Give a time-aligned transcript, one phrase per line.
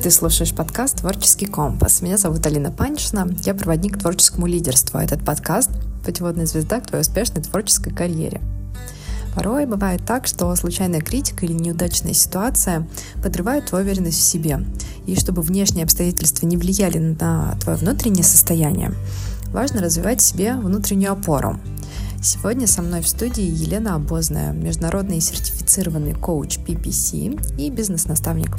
[0.00, 2.02] Ты слушаешь подкаст «Творческий компас».
[2.02, 5.00] Меня зовут Алина Панишина, я проводник к творческому лидерству.
[5.00, 5.70] Этот подкаст—
[6.04, 8.40] путеводная звезда к твоей успешной творческой карьере.
[9.34, 12.86] Порой бывает так, что случайная критика или неудачная ситуация
[13.24, 14.64] подрывают твою уверенность в себе.
[15.06, 18.92] И чтобы внешние обстоятельства не влияли на твое внутреннее состояние,
[19.52, 21.58] важно развивать в себе внутреннюю опору.
[22.20, 28.56] Сегодня со мной в студии Елена Обозная, международный сертифицированный коуч PPC и бизнес-наставник.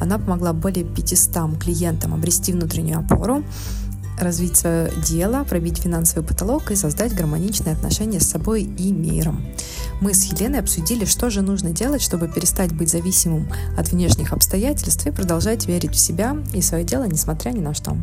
[0.00, 3.44] Она помогла более 500 клиентам обрести внутреннюю опору,
[4.18, 9.44] развить свое дело, пробить финансовый потолок и создать гармоничные отношения с собой и миром.
[10.00, 15.06] Мы с Еленой обсудили, что же нужно делать, чтобы перестать быть зависимым от внешних обстоятельств
[15.06, 17.98] и продолжать верить в себя и свое дело, несмотря ни на что.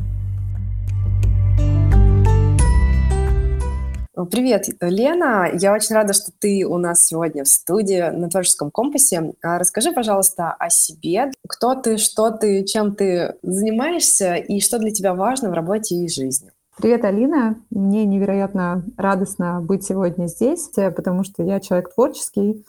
[4.13, 5.49] Привет, Лена.
[5.53, 9.31] Я очень рада, что ты у нас сегодня в студии на Творческом компасе.
[9.41, 11.31] А расскажи, пожалуйста, о себе.
[11.47, 16.09] Кто ты, что ты, чем ты занимаешься и что для тебя важно в работе и
[16.09, 16.51] жизни?
[16.75, 17.55] Привет, Алина.
[17.69, 22.65] Мне невероятно радостно быть сегодня здесь, потому что я человек творческий.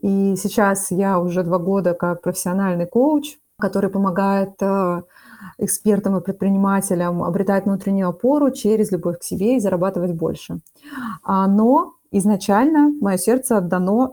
[0.00, 5.02] И сейчас я уже два года как профессиональный коуч, который помогает э,
[5.60, 10.60] экспертам и предпринимателям обретать внутреннюю опору через любовь к себе и зарабатывать больше.
[11.22, 14.10] А, но изначально мое сердце отдано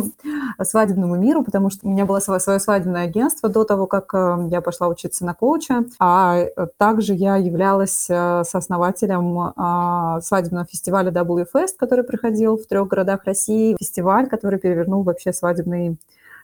[0.62, 4.60] свадебному миру, потому что у меня было свое, свадебное агентство до того, как э, я
[4.60, 11.46] пошла учиться на коуча, а э, также я являлась э, сооснователем а, свадебного фестиваля W
[11.54, 15.96] Fest, который проходил в трех городах России, фестиваль, который перевернул вообще свадебный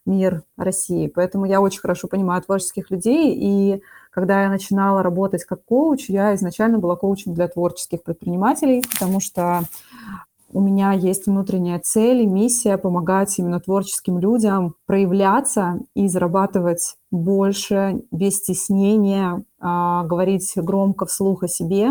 [0.06, 1.08] мир России.
[1.08, 3.82] Поэтому я очень хорошо понимаю творческих людей, и
[4.14, 9.62] когда я начинала работать как коуч, я изначально была коучем для творческих предпринимателей, потому что
[10.52, 18.04] у меня есть внутренняя цель и миссия помогать именно творческим людям проявляться и зарабатывать больше
[18.12, 21.90] без стеснения, а, говорить громко вслух о себе,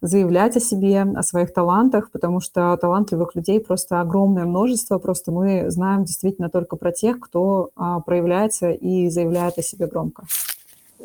[0.00, 5.70] заявлять о себе, о своих талантах, потому что талантливых людей просто огромное множество, просто мы
[5.70, 10.24] знаем действительно только про тех, кто а, проявляется и заявляет о себе громко.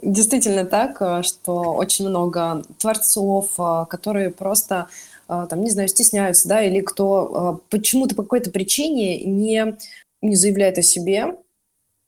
[0.02, 4.90] Действительно так, э, что очень много творцов, э, которые просто
[5.28, 9.78] э, там, не знаю, стесняются, да, или кто почему-то по какой-то причине не,
[10.22, 11.36] не заявляет о себе,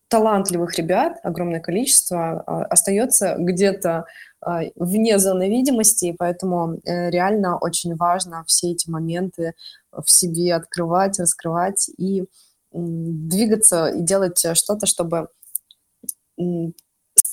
[0.09, 4.06] талантливых ребят, огромное количество, остается где-то
[4.75, 9.53] вне зоны видимости, и поэтому реально очень важно все эти моменты
[9.91, 12.23] в себе открывать, раскрывать и
[12.71, 15.27] двигаться и делать что-то, чтобы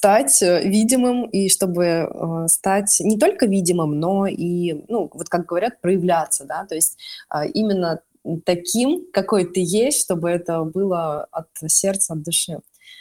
[0.07, 5.47] стать э, видимым и чтобы э, стать не только видимым, но и, ну, вот как
[5.47, 6.97] говорят, проявляться, да, то есть
[7.35, 8.01] э, именно
[8.45, 12.61] таким, какой ты есть, чтобы это было от сердца, от души.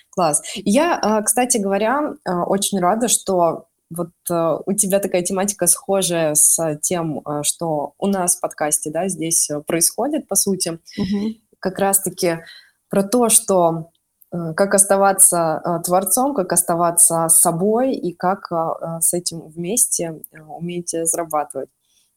[0.10, 0.42] Класс.
[0.56, 6.34] Я, э, кстати говоря, э, очень рада, что вот э, у тебя такая тематика схожая
[6.34, 10.80] с тем, э, что у нас в подкасте, да, здесь происходит, по сути.
[11.00, 11.36] Mm-hmm.
[11.60, 12.40] Как раз-таки
[12.90, 13.92] про то, что
[14.32, 21.70] как оставаться э, творцом, как оставаться собой и как э, с этим вместе уметь зарабатывать.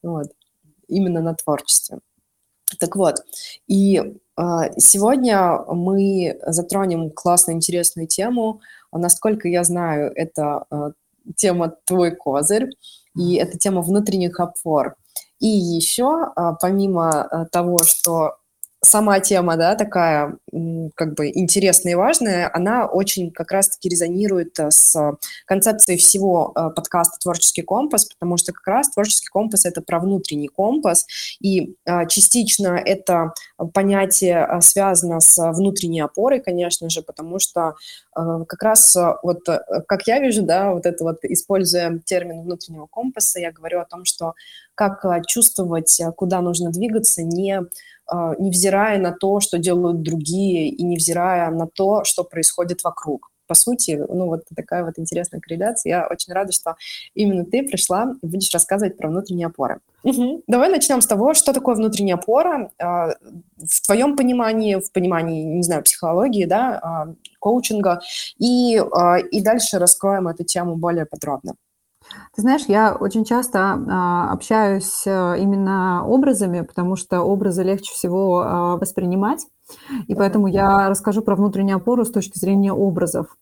[0.02, 0.28] Вот.
[0.88, 1.98] Именно на творчестве.
[2.78, 3.16] Так вот,
[3.66, 4.18] и
[4.76, 8.60] сегодня мы затронем классную, интересную тему.
[8.92, 10.66] Насколько я знаю, это
[11.34, 12.70] тема «Твой козырь»,
[13.16, 14.96] и это тема внутренних опор.
[15.40, 18.36] И еще, помимо того, что
[18.80, 20.36] сама тема, да, такая
[20.94, 25.16] как бы интересная и важная, она очень как раз-таки резонирует э, с
[25.46, 30.48] концепцией всего э, подкаста «Творческий компас», потому что как раз «Творческий компас»— это про внутренний
[30.48, 31.06] компас,
[31.40, 33.32] и э, частично это
[33.74, 37.74] понятие связано с внутренней опорой, конечно же, потому что
[38.14, 39.44] как раз вот,
[39.86, 44.04] как я вижу, да, вот это вот, используя термин внутреннего компаса, я говорю о том,
[44.04, 44.34] что
[44.78, 47.62] как чувствовать, куда нужно двигаться, не
[48.08, 53.30] а, невзирая на то, что делают другие, и невзирая на то, что происходит вокруг.
[53.46, 55.90] По сути, ну вот такая вот интересная корреляция.
[55.90, 56.76] Я очень рада, что
[57.14, 59.80] именно ты пришла и будешь рассказывать про внутренние опоры.
[60.04, 60.42] Угу.
[60.46, 63.14] Давай начнем с того, что такое внутренняя опора а,
[63.56, 68.00] в твоем понимании, в понимании, не знаю, психологии, да, а, коучинга,
[68.38, 68.82] и,
[69.30, 71.54] и дальше раскроем эту тему более подробно.
[72.34, 78.40] Ты знаешь, я очень часто а, общаюсь а, именно образами, потому что образы легче всего
[78.40, 79.46] а, воспринимать.
[80.06, 83.36] И поэтому я расскажу про внутреннюю опору с точки зрения образов.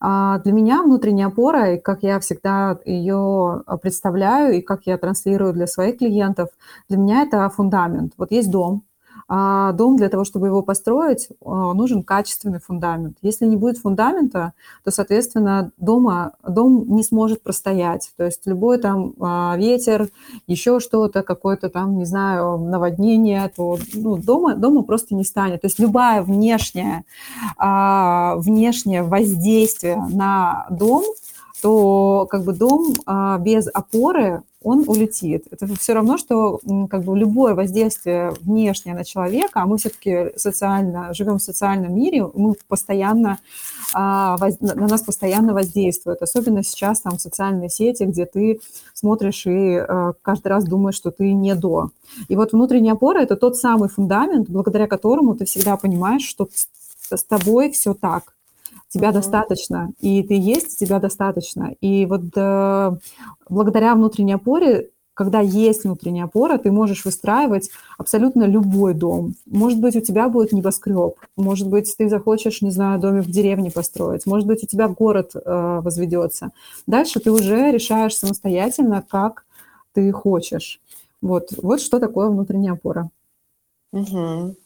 [0.00, 5.52] А, для меня внутренняя опора, и как я всегда ее представляю, и как я транслирую
[5.52, 6.50] для своих клиентов,
[6.88, 8.12] для меня это фундамент.
[8.16, 8.84] Вот есть дом,
[9.28, 13.16] а дом для того, чтобы его построить, а, нужен качественный фундамент.
[13.22, 14.52] Если не будет фундамента,
[14.84, 18.12] то, соответственно, дома, дом не сможет простоять.
[18.16, 20.08] То есть любой там а, ветер,
[20.46, 25.62] еще что-то, какое-то там, не знаю, наводнение, то ну, дома, дома просто не станет.
[25.62, 27.04] То есть любая внешняя,
[27.58, 31.04] внешнее воздействие на дом–
[31.62, 35.46] то как бы дом а, без опоры, он улетит.
[35.50, 36.60] Это все равно, что
[36.90, 42.26] как бы любое воздействие внешнее на человека, а мы все-таки социально, живем в социальном мире,
[42.34, 43.38] мы постоянно,
[43.94, 46.20] а, на нас постоянно воздействует.
[46.20, 48.60] Особенно сейчас там социальные сети, где ты
[48.92, 51.90] смотришь и а, каждый раз думаешь, что ты не до.
[52.28, 56.48] И вот внутренняя опора– это тот самый фундамент, благодаря которому ты всегда понимаешь, что
[57.10, 58.34] с тобой все так
[58.92, 59.12] тебя mm-hmm.
[59.12, 61.74] достаточно, и ты есть, тебя достаточно.
[61.80, 62.92] И вот э,
[63.48, 69.34] благодаря внутренней опоре, когда есть внутренняя опора, ты можешь выстраивать абсолютно любой дом.
[69.46, 73.70] Может быть, у тебя будет небоскреб, может быть, ты захочешь, не знаю, домик в деревне
[73.70, 76.50] построить, может быть, у тебя город э, возведется.
[76.86, 79.44] Дальше ты уже решаешь самостоятельно, как
[79.94, 80.80] ты хочешь.
[81.22, 83.08] Вот, вот что такое внутренняя опора.
[83.92, 84.56] Угу.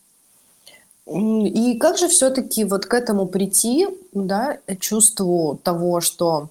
[1.06, 6.50] И как же все-таки вот к этому прийти, да, чувству того, что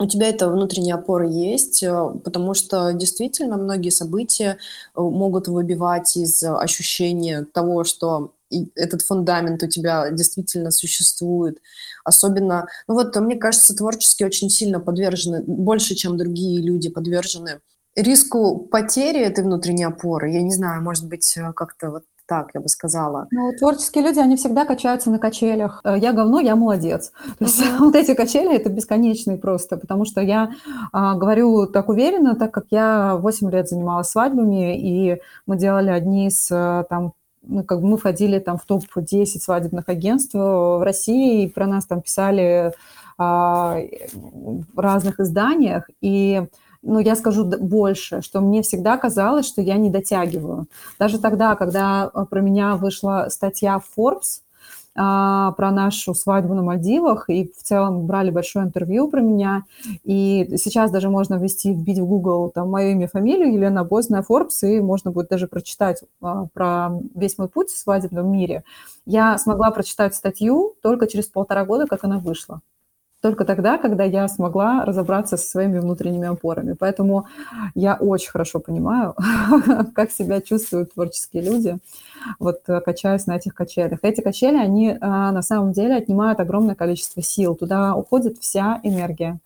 [0.00, 4.58] у тебя эта внутренняя опора есть, э, потому что действительно многие события
[4.96, 8.32] э, могут выбивать из ощущения того, что
[8.74, 11.58] этот фундамент у тебя действительно существует.
[12.04, 17.60] Особенно, ну вот, мне кажется, творчески очень сильно подвержены, больше, чем другие люди подвержены
[17.96, 20.30] риску потери этой внутренней опоры.
[20.30, 23.26] Я не знаю, может быть, э, как-то вот так, я бы сказала.
[23.30, 25.80] Ну, творческие люди, они всегда качаются на качелях.
[25.84, 27.12] Э, я говно, я молодец.
[27.38, 27.78] То есть uh-huh.
[27.80, 30.50] вот эти качели, это бесконечные просто, потому что я
[30.92, 36.28] а, говорю так уверенно, так как я 8 лет занималась свадьбами, и мы делали одни
[36.28, 37.12] из э, там
[37.46, 41.84] ну, как бы мы входили там в топ-10 свадебных агентств в России, и про нас
[41.84, 42.72] там писали
[43.18, 43.78] а,
[44.12, 46.46] в разных изданиях, и
[46.84, 50.66] ну, я скажу больше, что мне всегда казалось, что я не дотягиваю.
[50.98, 54.42] Даже тогда, когда э, про меня вышла статья в Forbes,
[54.96, 59.64] а, про нашу свадьбу на Мальдивах, и в целом брали большое интервью про меня.
[60.04, 64.62] И сейчас даже можно ввести, вбить в Google там мое имя, фамилию, Елена Бозная, Forbes,
[64.62, 68.62] и можно будет даже прочитать а, про весь мой путь в свадебном мире.
[69.04, 72.60] Я смогла прочитать статью только через полтора года, как она вышла
[73.24, 76.74] только тогда, когда я смогла разобраться со своими внутренними опорами.
[76.78, 77.26] Поэтому
[77.74, 79.14] я очень хорошо понимаю,
[79.94, 81.78] как себя чувствуют творческие люди,
[82.38, 84.00] вот э, качаясь на этих качелях.
[84.02, 89.38] Эти качели, они а, на самом деле отнимают огромное количество сил, туда уходит вся энергия.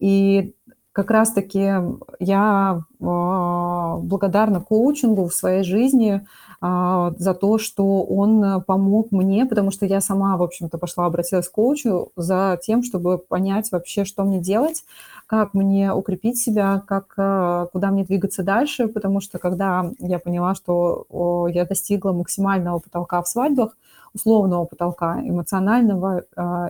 [0.00, 0.54] И
[0.92, 1.72] как раз-таки
[2.20, 6.26] я а, благодарна коучингу в своей жизни,
[6.60, 11.48] а, за то, что он помог мне, потому что я сама, в общем-то, пошла, обратилась
[11.48, 14.84] к коучу за тем, чтобы понять вообще, что мне делать,
[15.26, 20.54] как мне укрепить себя, как, э, куда мне двигаться дальше, потому что когда я поняла,
[20.54, 23.76] что я достигла максимального потолка в свадьбах,
[24.14, 26.24] условного потолка эмоционального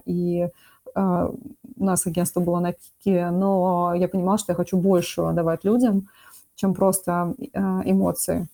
[0.06, 0.48] и
[0.94, 6.09] у нас агентство было на пике, но я понимала, что я хочу больше давать людям,
[6.55, 7.35] чем просто
[7.85, 8.49] эмоции.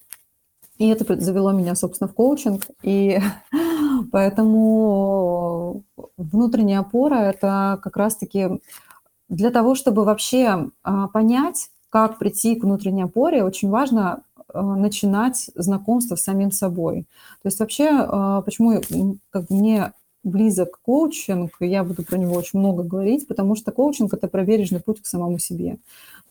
[0.78, 2.62] И это завело меня, собственно, в коучинг.
[2.82, 3.18] И
[4.12, 5.82] поэтому
[6.16, 8.60] внутренняя опора– это как раз-таки
[9.28, 15.50] для того, чтобы вообще а, понять, как прийти к внутренней опоре, очень важно а, начинать
[15.54, 17.06] знакомство с самим собой.
[17.42, 18.80] То есть вообще, а, почему
[19.30, 19.92] как мне
[20.24, 25.02] близок коучинг, я буду про него очень много говорить, потому что коучинг– это проверенный путь
[25.02, 25.78] к самому себе.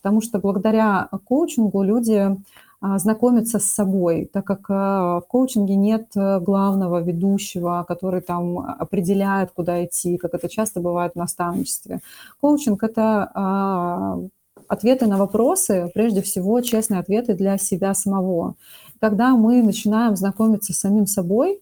[0.02, 2.38] Потому что благодаря коучингу люди
[2.80, 8.60] а, знакомиться с собой, так как а, в коучинге нет э, главного ведущего, который там
[8.60, 12.02] определяет, куда идти, как это часто бывает в наставничестве.
[12.40, 14.20] Коучинг– это а,
[14.68, 18.54] ответы на вопросы, прежде всего честные ответы для себя самого.
[19.00, 21.60] Когда мы начинаем знакомиться с самим собой,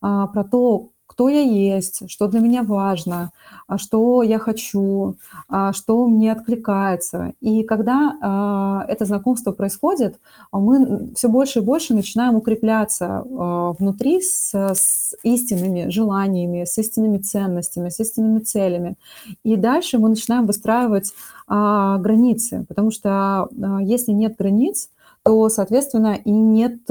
[0.00, 3.32] про то, кто я есть, что для меня важно,
[3.66, 5.16] а что я хочу,
[5.48, 7.32] а что мне откликается.
[7.40, 10.20] И когда а, это знакомство происходит,
[10.52, 17.88] мы все больше и больше начинаем укрепляться внутри с, с истинными желаниями, с истинными ценностями,
[17.88, 18.94] с истинными целями.
[19.42, 21.12] И дальше мы начинаем выстраивать
[21.48, 23.48] границы, потому что
[23.80, 24.88] если нет границ,
[25.24, 26.86] то, соответственно, и нет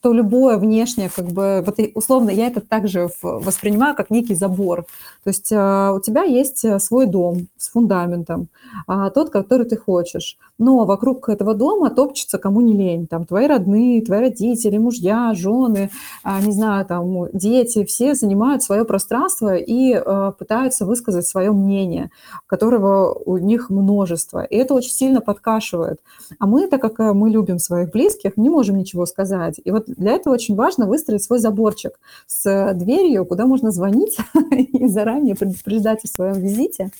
[0.00, 4.84] то любое внешнее, как бы, вот условно, я это также воспринимаю как некий забор.
[5.24, 8.48] То есть а, у тебя есть э, свой дом с фундаментом,
[8.86, 10.36] а, тот, который ты хочешь.
[10.58, 13.06] Но вокруг этого дома топчется кому не лень.
[13.06, 15.90] Там твои родные, твои родители, мужья, жены,
[16.22, 19.94] а, не знаю, там дети, все занимают свое пространство и
[20.38, 22.10] пытаются высказать свое мнение,
[22.46, 24.44] которого у них множество.
[24.44, 26.00] И это очень сильно подкашивает.
[26.38, 29.60] А мы, так как э, мы любим своих близких, не можем ничего сказать.
[29.64, 34.16] И вот для этого очень важно выстроить свой заборчик с дверью, куда можно звонить
[34.50, 36.90] и заранее предупреждать о своем визите.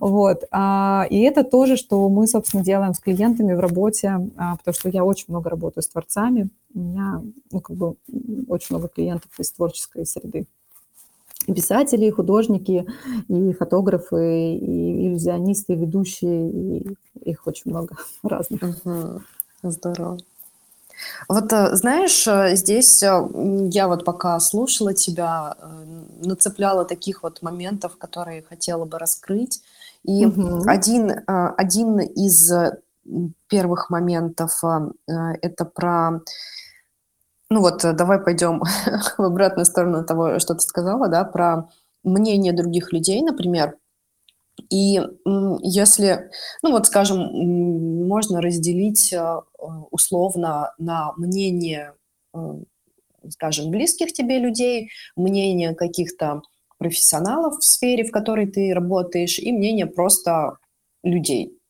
[0.00, 0.44] Вот.
[0.50, 4.88] А, и это тоже, что мы, собственно, делаем с клиентами в работе, а, потому что
[4.88, 6.48] я очень много работаю с творцами.
[6.74, 7.96] У меня ну, как бы
[8.48, 10.46] очень много клиентов из творческой среды
[11.46, 12.86] и писатели, и художники,
[13.28, 18.62] и фотографы, и иллюзионисты, и ведущие, и их очень много разных.
[18.84, 19.22] Угу.
[19.62, 20.18] Здорово.
[21.28, 23.28] Вот э, знаешь, э, здесь э,
[23.70, 25.54] я вот пока слушала тебя,
[26.22, 29.62] нацепляла таких вот моментов, которые хотела бы раскрыть.
[30.02, 30.62] И угу.
[30.66, 32.52] один, один из
[33.48, 34.62] первых моментов
[35.06, 36.22] это про
[37.50, 38.62] ну вот давай пойдем
[39.18, 41.68] в обратную сторону того, что ты сказала, да, про
[42.02, 43.76] мнение других людей, например.
[44.70, 45.00] И
[45.62, 46.30] если,
[46.62, 47.18] ну вот скажем,
[48.06, 49.40] можно разделить э,
[49.90, 51.94] условно на мнение,
[52.34, 52.38] э,
[53.28, 56.42] скажем, близких тебе людей, мнение каких-то
[56.78, 60.58] профессионалов в сфере, в которой ты работаешь, и мнение просто
[61.02, 61.60] людей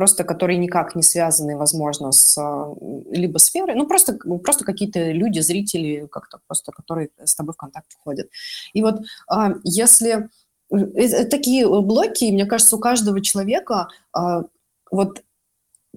[0.00, 2.74] просто которые никак не связаны, возможно, с а,
[3.10, 7.92] либо сферой, ну просто, просто какие-то люди, зрители, как-то просто, которые с тобой в контакт
[7.92, 8.30] входят.
[8.72, 10.28] И вот а, если э, э,
[10.70, 14.44] такие блоки, мне кажется, у каждого человека а,
[14.90, 15.22] вот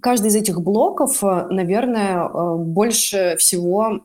[0.01, 2.27] каждый из этих блоков, наверное,
[2.57, 4.01] больше всего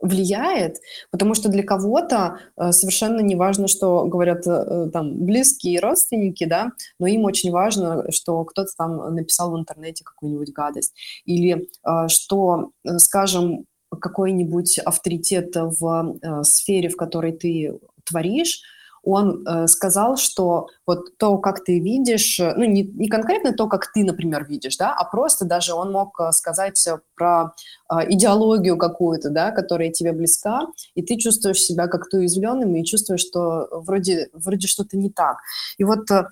[0.00, 0.76] влияет,
[1.10, 6.72] потому что для кого-то э, совершенно не важно, что говорят э, там близкие родственники, да,
[6.98, 10.94] но им очень важно, что кто-то там написал в интернете какую-нибудь гадость,
[11.24, 13.64] или э, что, скажем,
[13.98, 18.60] какой-нибудь авторитет в сфере, в которой ты творишь,
[19.06, 23.68] он э, сказал, что вот то, как ты видишь, э, ну не, не конкретно то,
[23.68, 26.84] как ты, например, видишь, да, а просто даже он мог э, сказать
[27.14, 27.54] про
[27.88, 33.20] э, идеологию какую-то, да, которая тебе близка, и ты чувствуешь себя как-то уязвленным и чувствуешь,
[33.20, 35.36] что вроде, вроде что-то не так.
[35.78, 36.24] И вот, э,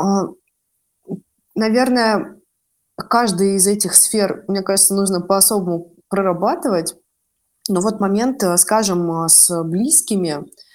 [0.00, 1.14] э,
[1.56, 2.40] наверное,
[2.96, 6.94] каждый из этих сфер, мне кажется, нужно по-особому прорабатывать,
[7.68, 10.73] но вот момент, э, скажем, с близкими– а,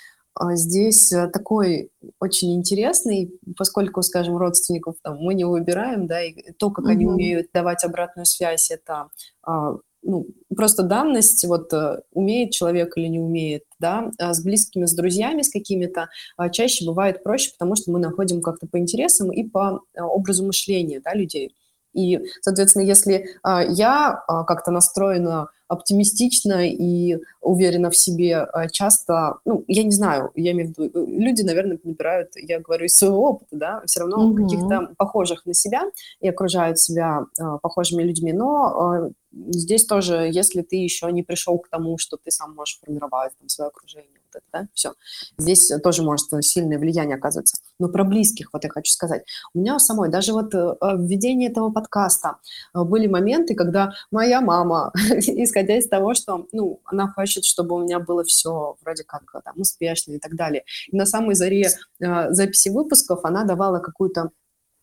[0.52, 6.72] здесь э, такой очень интересный, поскольку, скажем, родственников там, мы не выбираем, да, и то,
[6.72, 6.92] как угу.
[6.92, 9.08] они умеют давать обратную связь, это
[9.44, 14.86] а, ну, просто данность, вот э, умеет человек или не умеет, да, а с близкими,
[14.86, 16.10] с друзьями, с какими-то,
[16.52, 21.14] чаще бывает проще, потому что мы находим как-то по интересам и по образу мышления, да,
[21.14, 21.54] людей.
[21.94, 29.84] И, соответственно, если я как-то настроена оптимистично и уверена в себе а, часто, ну, я
[29.84, 33.56] не знаю, я имею в виду, э, люди, наверное, набирают, я говорю, из своего опыта,
[33.56, 34.36] да, все равно угу.
[34.36, 35.84] каких-то похожих на себя
[36.22, 41.60] и окружают себя э, похожими людьми, но э, здесь тоже, если ты еще не пришел
[41.60, 44.94] к тому, что ты сам можешь формировать там, свое окружение, вот это, да, все.
[45.38, 47.58] Здесь тоже может сильное влияние оказываться.
[47.80, 49.24] Но про близких, вот я хочу сказать.
[49.54, 52.38] У меня у самой, даже вот в введении этого подкаста
[52.74, 58.00] были моменты, когда моя мама, исходя из того, что, ну, она хочет, чтобы у меня
[58.00, 60.64] было все вроде как там успешно и так далее.
[60.88, 61.70] И на самой заре
[62.00, 64.32] записи выпусков она давала какую-то,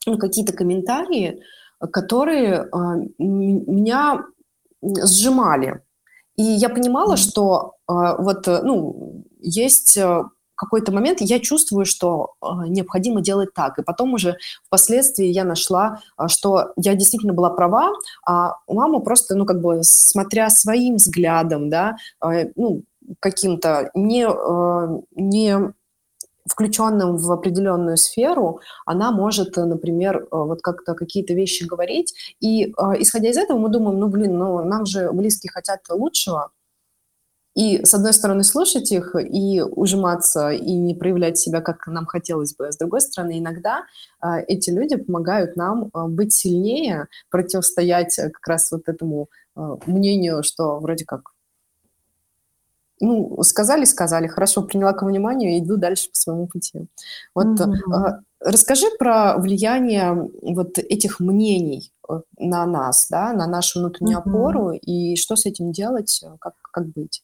[0.07, 1.43] ну, какие-то комментарии,
[1.93, 2.69] которые
[3.19, 4.25] меня
[4.83, 5.83] сжимали.
[6.37, 7.17] И я понимала, mm-hmm.
[7.17, 9.06] что э, вот, ну,
[9.47, 10.25] есть э,
[10.57, 13.79] какой-то момент, я чувствую, что э, необходимо делать так.
[13.79, 14.37] И потом уже
[14.67, 17.93] впоследствии я нашла, э, что я действительно была права,
[18.27, 22.83] а мама просто, ну, как бы, смотря своим взглядом, да, э, ну,
[23.21, 25.73] каким-то не, э, не
[26.49, 32.15] включенным в определенную сферу, она может, например, э, вот как-то какие-то вещи говорить.
[32.41, 36.51] И исходя из этого мы думаем, ну, блин, ну, нам же близкие хотят лучшего.
[37.57, 42.55] И, с одной стороны, слушать их и ужиматься, и не проявлять себя, как нам хотелось
[42.55, 42.69] бы.
[42.69, 43.85] А с другой стороны, иногда
[44.23, 49.29] э, эти люди помогают нам быть сильнее, противостоять как раз вот этому
[49.87, 51.33] мнению, что вроде как
[53.01, 56.87] ну, сказали, сказали, хорошо, приняла к вниманию и иду дальше по своему пути.
[57.35, 58.21] Вот mm-hmm.
[58.41, 64.31] расскажи про влияние вот этих мнений э, на нас, да, на нашу внутреннюю угу.
[64.31, 67.23] опору, и что с этим делать, э, как, как быть?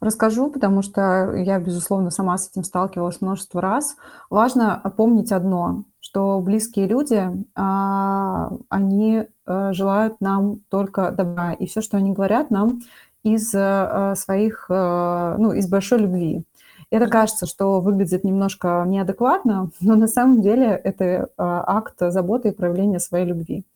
[0.00, 3.96] Расскажу, потому что я, безусловно, сама с этим сталкивалась множество раз.
[4.30, 11.80] Важно помнить одно, что близкие люди, а, они э, желают нам только добра, и все,
[11.80, 12.80] что они говорят нам
[13.24, 16.44] из своих, ну, из большой любви.
[16.90, 23.00] Это кажется, что выглядит немножко неадекватно, но на самом деле это акт заботы и проявления
[23.00, 23.66] своей любви.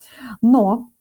[0.41, 0.92] Но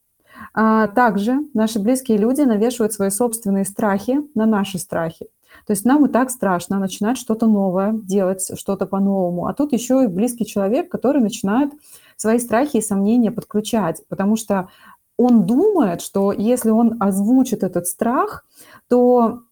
[0.54, 5.26] а, также наши близкие люди навешивают свои собственные страхи на наши страхи.
[5.66, 9.46] То есть нам и так страшно начинать что-то новое, делать что-то по-новому.
[9.46, 11.72] А тут еще и близкий человек, который начинает
[12.16, 14.68] свои страхи и сомнения подключать, потому что
[15.16, 18.44] он думает, что если он озвучит этот страх,
[18.88, 19.42] то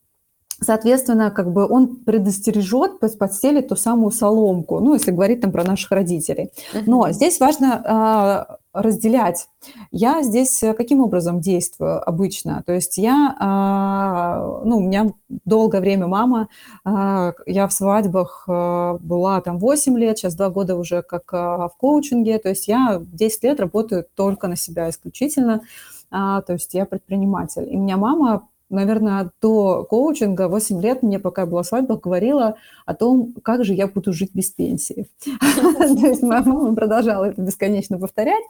[0.63, 5.91] Соответственно, как бы он предостережет, подстелит ту самую соломку, ну, если говорить там про наших
[5.91, 6.51] родителей.
[6.87, 9.49] Но здесь важно э, разделять.
[9.91, 12.63] Я здесь э, каким образом действую обычно?
[12.67, 15.13] То есть я, э, ну, у меня
[15.47, 16.49] долгое время мама,
[16.85, 21.73] э, я в свадьбах э, была там 8 лет, сейчас 2 года уже как в
[21.79, 25.63] коучинге, то есть я 10 лет работаю только на себя исключительно,
[26.11, 27.67] а, то есть я предприниматель.
[27.73, 32.95] И у меня мама наверное, до коучинга 8 лет мне, пока была свадьба, говорила о
[32.95, 35.07] том, как же я буду жить без пенсии.
[35.25, 38.43] То есть моя мама продолжала это бесконечно повторять.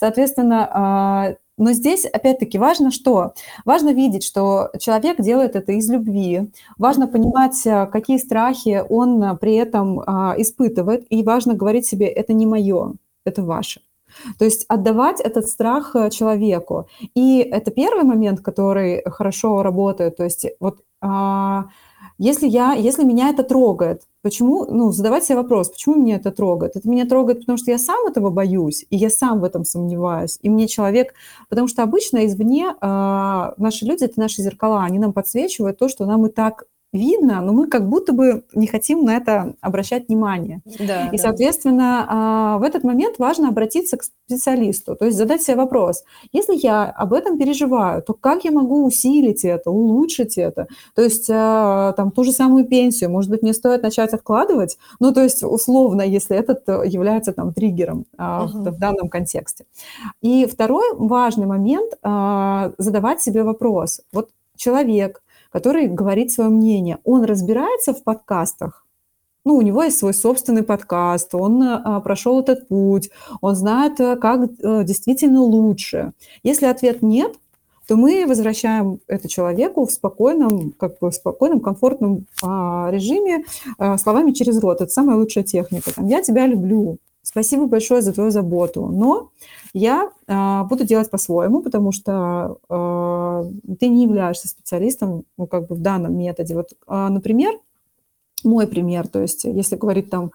[0.00, 3.34] Соответственно, а, но здесь, опять-таки, важно что?
[3.64, 6.50] Важно видеть, что человек делает это из любви.
[6.78, 11.04] Важно понимать, а, какие страхи он при этом а, испытывает.
[11.10, 12.94] И важно говорить себе, это не мое,
[13.24, 13.80] это ваше.
[14.38, 16.88] То есть отдавать этот страх э, человеку.
[17.14, 20.16] И это первый момент, который хорошо работает.
[20.16, 21.66] То есть вот а,
[22.18, 26.74] если, я, если меня это трогает, почему, ну, задавать себе вопрос, почему меня это трогает?
[26.74, 30.38] Это меня трогает, потому что я сам этого боюсь, и я сам в этом сомневаюсь,
[30.42, 31.14] и мне человек,
[31.48, 36.06] потому что обычно извне э, наши люди, это наши зеркала, они нам подсвечивают то, что
[36.06, 40.62] нам и так видно, но мы как будто бы не хотим на это обращать внимание.
[40.78, 41.22] Да, и, да.
[41.22, 46.54] соответственно, а, в этот момент важно обратиться к специалисту, то есть задать себе вопрос, если
[46.54, 50.66] я об этом переживаю, то как я могу усилить это, улучшить это?
[50.94, 55.12] То есть а, там ту же самую пенсию, может быть, мне стоит начать откладывать, ну,
[55.12, 58.70] то есть условно, если этот является там триггером uh-huh.
[58.70, 59.64] в данном контексте.
[60.22, 61.92] И второй важный момент
[62.78, 64.00] задавать себе вопрос.
[64.12, 66.98] Вот человек, который говорит свое мнение.
[67.04, 68.84] Он разбирается в подкастах,
[69.44, 73.08] ну, у него есть свой собственный подкаст, он а, прошел этот путь,
[73.40, 76.12] он знает, э, как а, действительно лучше.
[76.42, 77.34] Если ответ нет,
[77.86, 83.44] то мы возвращаем это человеку в спокойном, как бы спокойном, комфортном а, режиме
[83.78, 84.82] а, словами через рот.
[84.82, 85.94] Это самая лучшая техника.
[85.94, 89.30] Там, я тебя люблю, спасибо большое за твою заботу, но
[89.74, 95.74] я э, буду делать по-своему, потому что э, ты не являешься специалистом, ну, как бы
[95.74, 96.54] в данном методе.
[96.54, 97.52] Вот, э, например,
[98.44, 100.32] мой пример, то есть, если говорить там,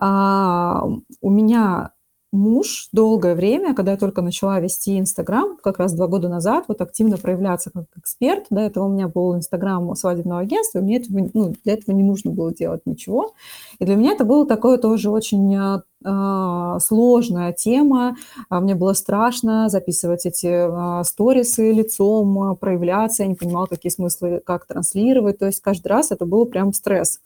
[0.00, 1.90] э, у меня
[2.32, 6.80] муж долгое время, когда я только начала вести Инстаграм, как раз два года назад, вот
[6.80, 11.30] активно проявляться как эксперт, до этого у меня был Инстаграм свадебного агентства, и мне этого,
[11.34, 13.32] ну, для этого не нужно было делать ничего.
[13.78, 18.16] И для меня это было такое тоже очень э, сложная тема.
[18.48, 23.22] А мне было страшно записывать эти э, сторисы лицом, проявляться.
[23.22, 25.38] Я не понимала, какие смыслы, как транслировать.
[25.38, 27.20] То есть каждый раз это был прям стресс.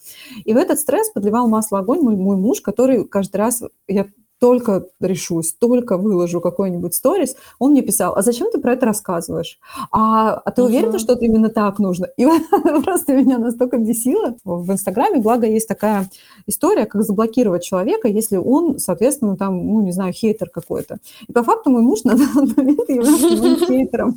[0.44, 4.06] И в этот стресс подливал масло огонь мой, мой муж, который каждый раз, я
[4.44, 9.58] только решусь, только выложу какой-нибудь сторис, он мне писал, а зачем ты про это рассказываешь?
[9.90, 10.68] А, а ты угу.
[10.68, 12.08] уверена, что это именно так нужно?
[12.18, 12.26] И
[12.84, 14.34] просто меня настолько бесило.
[14.44, 16.10] В Инстаграме, благо, есть такая
[16.46, 20.98] история, как заблокировать человека, если он, соответственно, там, ну, не знаю, хейтер какой-то.
[21.26, 24.16] И по факту мой муж на данный момент является хейтером.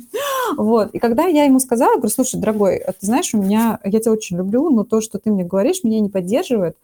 [0.58, 0.90] Вот.
[0.92, 4.12] И когда я ему сказала, говорю, слушай, дорогой, а ты знаешь, у меня, я тебя
[4.12, 6.76] очень люблю, но то, что ты мне говоришь, меня не поддерживает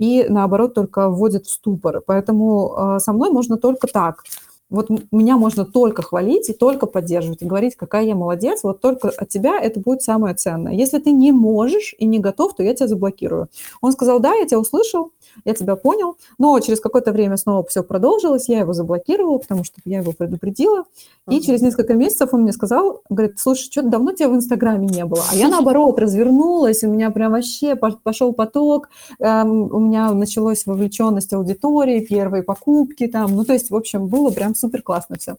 [0.00, 2.02] и, наоборот, только вводит в ступор.
[2.04, 4.24] Поэтому со мной можно только так.
[4.70, 9.08] Вот меня можно только хвалить и только поддерживать, и говорить, какая я молодец, вот только
[9.08, 10.72] от тебя это будет самое ценное.
[10.72, 13.48] Если ты не можешь и не готов, то я тебя заблокирую.
[13.80, 15.12] Он сказал, да, я тебя услышал,
[15.44, 19.80] я тебя понял, но через какое-то время снова все продолжилось, я его заблокировала, потому что
[19.84, 20.84] я его предупредила,
[21.28, 25.04] и через несколько месяцев он мне сказал, говорит, слушай, что-то давно тебя в Инстаграме не
[25.04, 30.66] было, а я наоборот развернулась, у меня прям вообще пошел поток, эм, у меня началась
[30.66, 35.36] вовлеченность аудитории, первые покупки там, ну то есть, в общем, было прям супер классно все.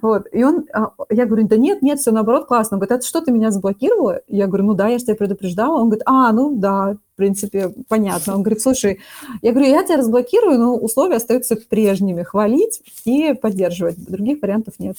[0.00, 2.76] Вот, и он, а, я говорю, да нет, нет, все наоборот классно.
[2.76, 4.20] Он говорит, это что, ты меня заблокировала?
[4.28, 5.76] Я говорю, ну да, я же тебя предупреждала.
[5.76, 8.34] Он говорит, а, ну да, принципе, понятно.
[8.34, 9.00] Он говорит, слушай,
[9.42, 14.02] я говорю, я тебя разблокирую, но условия остаются прежними, хвалить и поддерживать.
[14.02, 14.96] Других вариантов нет.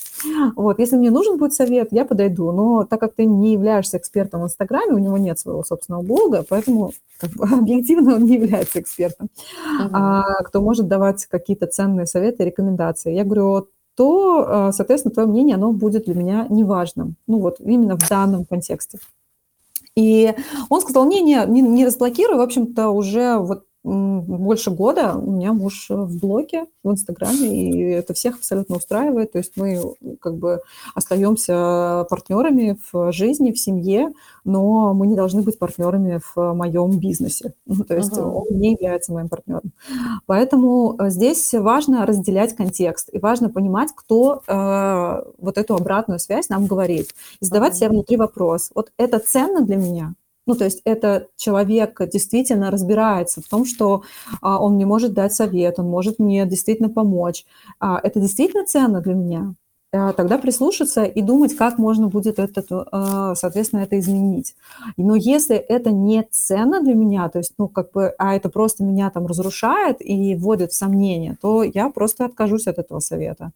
[0.56, 2.52] Вот, если мне нужен будет совет, я подойду.
[2.52, 6.46] Но так как ты не являешься экспертом в Инстаграме, у него нет своего собственного блога,
[6.48, 9.30] поэтому как бы, объективно он не является экспертом,
[9.82, 9.90] uh-huh.
[9.92, 13.14] а, кто может давать какие-то ценные советы рекомендации.
[13.14, 17.16] Я говорю, то, а, соответственно, твое мнение, оно будет для меня неважным.
[17.26, 19.00] Ну вот именно в данном контексте.
[19.96, 20.34] И
[20.70, 25.54] он сказал, не, не, не, не разблокируй, в общем-то, уже вот больше года у меня
[25.54, 29.32] муж в блоке в Инстаграме, и это всех абсолютно устраивает.
[29.32, 29.82] То есть мы
[30.20, 30.62] как бы
[30.94, 34.12] остаемся партнерами в жизни, в семье,
[34.44, 37.54] но мы не должны быть партнерами в моем бизнесе.
[37.88, 38.28] То есть ага.
[38.28, 39.72] он не является моим партнером.
[40.28, 46.50] Поэтому э, здесь важно разделять контекст, и важно понимать, кто э, вот эту обратную связь
[46.50, 47.10] нам говорит.
[47.40, 47.78] И задавать ага.
[47.78, 50.14] себе внутри вопрос, вот это ценно для меня?
[50.48, 54.04] Ну, то есть это человек действительно разбирается в том, что
[54.42, 57.46] а, он мне может дать совет, он может мне действительно помочь.
[57.80, 59.56] А, это действительно ценно для меня.
[59.94, 64.56] А, тогда прислушаться и думать, как можно будет это, а, соответственно, это изменить.
[64.96, 68.86] Но если это не ценно для меня, то есть, ну, как бы, а это просто
[68.86, 73.52] меня там разрушает и вводит в сомнение, то я просто откажусь от этого совета.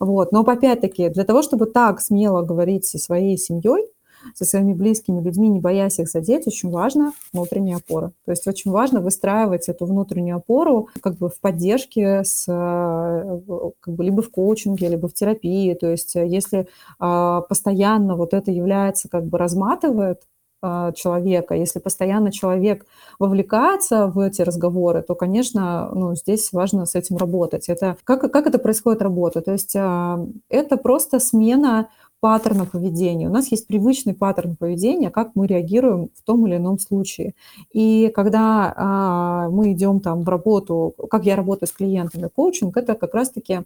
[0.00, 0.32] Вот.
[0.32, 3.86] Но опять-таки, для того, чтобы так смело говорить со своей семьей,
[4.34, 8.12] со своими близкими людьми, не боясь их задеть, очень важно внутренняя опора.
[8.24, 13.40] То есть очень важно выстраивать эту внутреннюю опору как бы в поддержке с, э,
[13.80, 15.74] как бы либо в коучинге, либо в терапии.
[15.74, 20.22] То есть э, если а, постоянно вот это является, как бы разматывает
[20.66, 22.86] а, человека, если постоянно человек
[23.18, 27.68] вовлекается в эти разговоры, то, конечно, ну, здесь важно с этим работать.
[27.68, 29.42] Это, как, как это происходит работа?
[29.42, 31.88] То есть а, это просто смена
[32.24, 33.28] паттерна поведения.
[33.28, 37.34] У нас есть привычный паттерн поведения, как мы реагируем в том или ином случае.
[37.70, 42.94] И когда а, мы идем там в работу, как я работаю с клиентами, коучинг, это
[42.94, 43.64] как раз-таки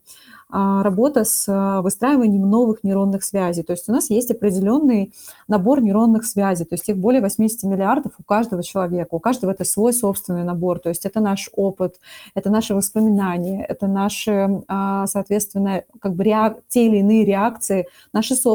[0.50, 3.62] а, работа с а, выстраиванием новых нейронных связей.
[3.62, 5.12] То есть у нас есть определенный
[5.46, 9.64] набор нейронных связей, то есть их более 80 миллиардов у каждого человека, у каждого это
[9.64, 12.00] свой собственный набор, то есть это наш опыт,
[12.34, 18.34] это наши воспоминания, это наши, а, соответственно, как бы реак- те или иные реакции, наши
[18.34, 18.47] собственные,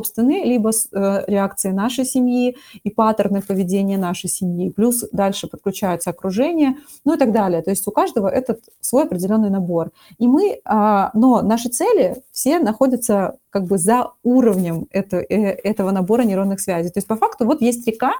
[0.43, 7.15] либо э, реакции нашей семьи и паттерны поведения нашей семьи, плюс дальше подключается окружение, ну
[7.15, 7.62] и так далее.
[7.62, 9.91] То есть у каждого этот свой определенный набор.
[10.19, 16.23] И мы, но наши цели все находятся как бы за уровнем это, э, этого набора
[16.23, 16.89] нейронных связей.
[16.89, 18.13] То есть по факту вот есть река,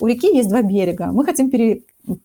[0.00, 1.06] у реки есть два берега.
[1.06, 1.82] Мы хотим пере,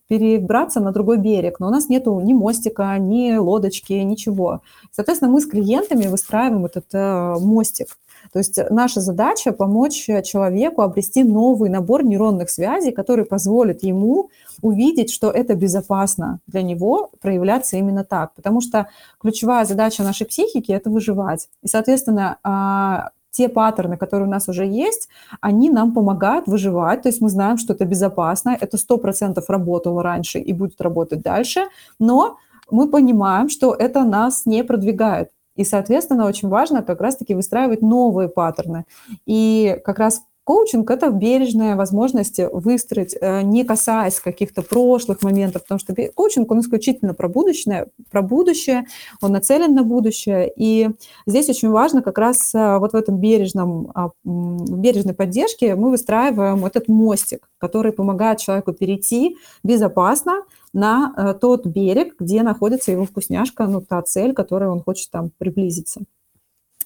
[0.08, 4.62] перебраться на другой берег, но у нас нету ни мостика, ни лодочки, ничего.
[4.92, 7.88] Соответственно, мы с клиентами выстраиваем этот э, мостик.
[8.32, 14.30] То есть наша задача помочь человеку обрести новый набор нейронных связей, который позволит ему
[14.62, 18.34] увидеть, что это безопасно для него проявляться именно так.
[18.34, 18.88] Потому что
[19.20, 21.50] ключевая задача нашей психики– это выживать.
[21.62, 25.10] И, соответственно, а, те паттерны, которые у нас уже есть,
[25.42, 27.02] они нам помогают выживать.
[27.02, 31.62] То есть мы знаем, что это безопасно, это 100% работало раньше и будет работать дальше,
[32.00, 32.38] но
[32.72, 35.30] мы понимаем, что это нас не продвигает.
[35.56, 38.86] И, соответственно, очень важно как раз-таки выстраивать новые паттерны.
[39.26, 45.80] И как раз Коучинг– это бережная возможность выстроить, э, не касаясь каких-то прошлых моментов, потому
[45.80, 48.86] что коучинг, он исключительно про будущее, про будущее,
[49.22, 50.52] он нацелен на будущее.
[50.54, 50.90] И
[51.26, 56.66] здесь очень важно как раз э, вот в этом бережном, а, бережной поддержке мы выстраиваем
[56.66, 63.68] этот мостик, который помогает человеку перейти безопасно на э, тот берег, где находится его вкусняшка,
[63.68, 66.02] ну, та цель, которой он хочет там приблизиться.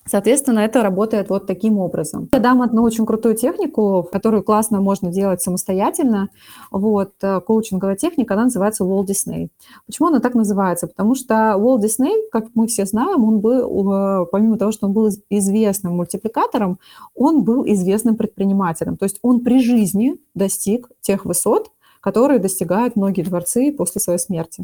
[0.07, 2.29] Соответственно, это работает вот таким образом.
[2.31, 6.29] Я дам одну очень крутую технику, которую классно можно делать самостоятельно.
[6.71, 9.49] Вот, э, коучинговая техника, она называется Walt Disney.
[9.85, 10.87] Почему она так называется?
[10.87, 14.93] Потому что Walt Disney, как мы все знаем, он был, э, помимо того, что он
[14.93, 16.79] был известным мультипликатором,
[17.13, 18.95] он был известным предпринимателем.
[18.95, 21.69] То есть он при жизни достиг тех высот,
[22.07, 24.63] которые достигают многие дворцы после своей смерти.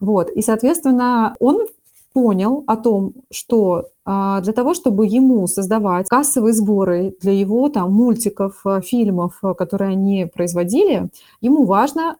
[0.00, 0.30] Вот.
[0.30, 1.66] И, соответственно, он
[2.14, 8.60] понял о том, что для того, чтобы ему создавать кассовые сборы для его там мультиков,
[8.64, 12.16] а, фильмов, а, которые они производили, ему важно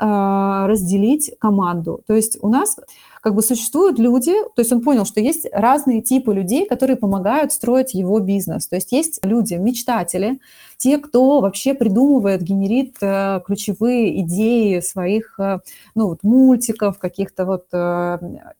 [0.69, 2.03] разделить команду.
[2.07, 2.77] То есть у нас
[3.21, 7.53] как бы существуют люди, то есть он понял, что есть разные типы людей, которые помогают
[7.53, 8.69] строить его бизнес.
[8.69, 10.39] То есть есть люди, мечтатели,
[10.79, 15.59] те, кто вообще придумывает, генерит э, ключевые идеи своих э,
[15.97, 18.19] ну, вот, мультиков, каких-то вот э,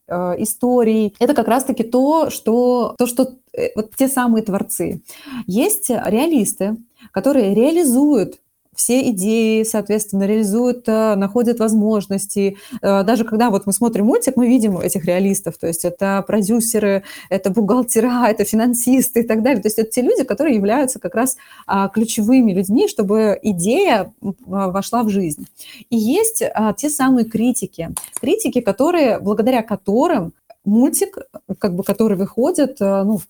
[0.09, 1.15] э, историй.
[1.21, 5.03] Это как раз-таки то, что, то, что э, вот те самые творцы.
[5.47, 6.77] Есть реалисты,
[7.13, 8.41] которые реализуют
[8.79, 12.57] все идеи, соответственно, реализуют, э, находят возможности.
[12.81, 17.03] Э, даже когда вот мы смотрим мультик, мы видим этих реалистов, то есть это продюсеры,
[17.29, 19.61] это бухгалтера, это финансисты и так далее.
[19.61, 25.03] То есть это те люди, которые являются как раз а, ключевыми людьми, чтобы идея вошла
[25.03, 25.49] в жизнь.
[25.91, 27.91] И есть а, те самые критики.
[28.21, 30.33] Критики, которые, благодаря которым
[30.69, 31.19] мультик,
[31.59, 33.21] как бы, который выходит, э, ну,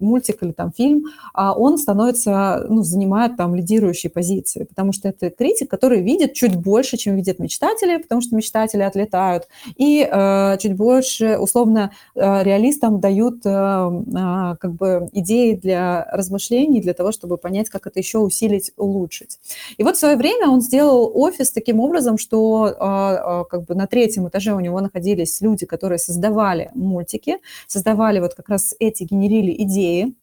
[0.00, 1.04] мультик или там фильм,
[1.34, 6.56] а он становится, ну, занимает там лидирующие позиции, потому что это критик, который видит чуть
[6.56, 13.00] больше, чем видят мечтатели, потому что мечтатели отлетают, и э, чуть больше, условно, э, реалистам
[13.00, 18.18] дают э, э, как бы идеи для размышлений, для того, чтобы понять, как это еще
[18.18, 19.38] усилить, улучшить.
[19.76, 23.74] И вот в свое время он сделал офис таким образом, что э, э, как бы
[23.74, 29.04] на третьем этаже у него находились люди, которые создавали мультики, создавали вот как раз эти,
[29.04, 30.14] генерили идеи,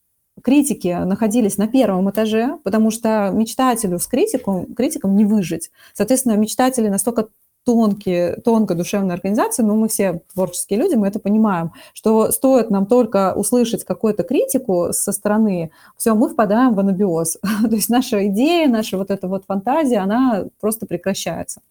[0.41, 5.69] критики находились на первом этаже, потому что мечтателю с критиком, критиком не выжить.
[5.93, 7.28] Соответственно, мечтатели настолько
[7.65, 12.86] тонкие, тонкая душевная организация, но мы все творческие люди, мы это понимаем, что стоит нам
[12.86, 17.38] только услышать какую-то критику со стороны, все, мы впадаем в анабиоз.
[17.69, 21.62] То есть наша идея, наша вот эта вот фантазия, она просто прекращается.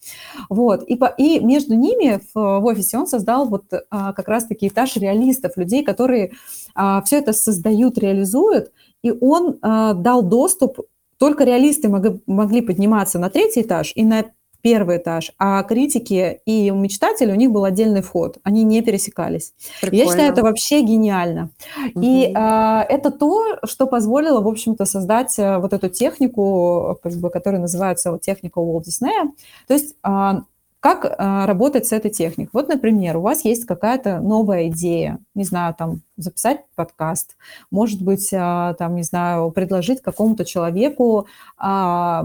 [0.49, 0.83] Вот.
[0.85, 4.97] И, по, и между ними в, в офисе он создал вот а, как раз-таки этаж
[4.97, 6.33] реалистов, людей, которые
[6.75, 10.81] а, все это создают, реализуют, и он а, дал доступ
[11.19, 14.25] только реалисты могли, могли подниматься на третий этаж, и на
[14.63, 19.53] первый этаж, а критики и мечтатели, у них был отдельный вход, они не пересекались.
[19.81, 20.03] Прикольно.
[20.03, 21.51] Я считаю, это вообще гениально.
[21.95, 22.01] Угу.
[22.03, 27.31] И а, это то, что позволило, в общем-то, создать а, вот эту технику, как бы,
[27.31, 29.33] которая называется техника Уолт Диснея.
[29.67, 30.43] То есть а,
[30.83, 32.51] как а, работать с этой техникой?
[32.53, 37.37] Вот, например, у вас есть какая-то новая идея, не знаю, там, записать подкаст,
[37.71, 42.25] может быть, а, там, не знаю, предложить какому-то человеку а,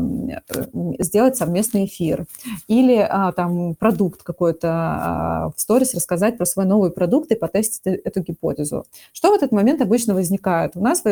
[0.98, 2.26] сделать совместный эфир
[2.67, 7.86] или а, там продукт какой-то а, в сторис рассказать про свой новый продукт и потестить
[7.86, 8.88] э, эту гипотезу.
[9.13, 10.72] Что в этот момент обычно возникает?
[10.76, 11.04] У нас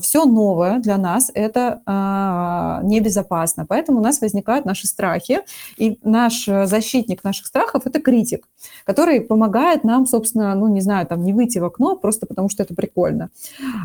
[0.00, 3.66] все новое для нас это а, небезопасно.
[3.66, 5.40] Поэтому у нас возникают наши страхи,
[5.76, 8.46] и наш э, защитник наших страхов– это критик,
[8.84, 12.62] который помогает нам, собственно, ну, не знаю, там, не выйти в окно просто потому, что
[12.62, 13.30] это прикольно.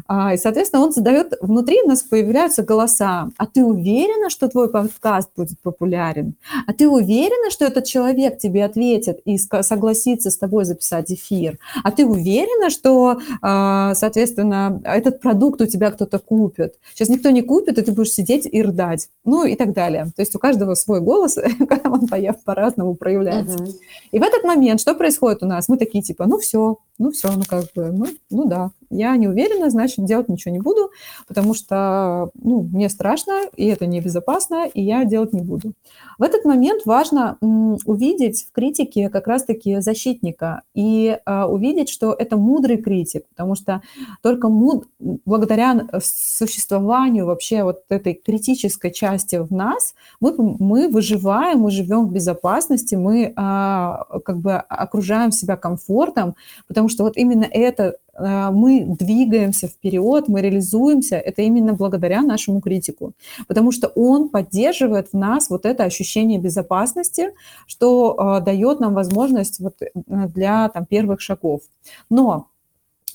[0.08, 3.30] А, и, соответственно, он задает, внутри у нас появляются голоса.
[3.38, 6.36] А ты уверена, что твой подкаст будет популярен?
[6.68, 11.58] А ты уверена, что этот человек тебе ответит и согласится с тобой записать эфир?
[11.84, 16.76] А ты уверена, что, а, соответственно, этот продукт у тебя кто-то купит.
[16.94, 19.10] Сейчас никто не купит, и ты будешь сидеть и рыдать.
[19.26, 20.06] Ну и так далее.
[20.16, 21.38] То есть у каждого свой голос,
[21.86, 22.08] он
[22.46, 23.58] по-разному проявляется.
[23.58, 23.74] Uh-huh.
[24.12, 25.70] И в этот момент что происходит у нас?
[25.70, 29.28] Мы такие типа, ну все, ну все, ну как бы, ну, ну да, я не
[29.28, 30.92] уверена, значит, делать ничего не буду,
[31.28, 35.74] потому что, ну, мне страшно, и это небезопасно, и я делать не буду.
[36.18, 42.36] В этот момент важно увидеть в критике как раз-таки защитника и а, увидеть, что это
[42.36, 43.82] мудрый критик, потому что
[44.22, 44.88] только муд...
[45.00, 52.12] благодаря существованию вообще вот этой критической части в нас мы, мы выживаем, мы живем в
[52.12, 56.36] безопасности, мы а, как бы окружаем себя комфортом,
[56.68, 62.62] потому что вот именно это э, мы двигаемся вперед, мы реализуемся, это именно благодаря нашему
[62.62, 63.14] критику,
[63.48, 67.32] потому что он поддерживает в нас вот это ощущение безопасности,
[67.68, 71.62] что э, дает нам возможность вот э, для там, первых шагов.
[72.10, 72.48] Но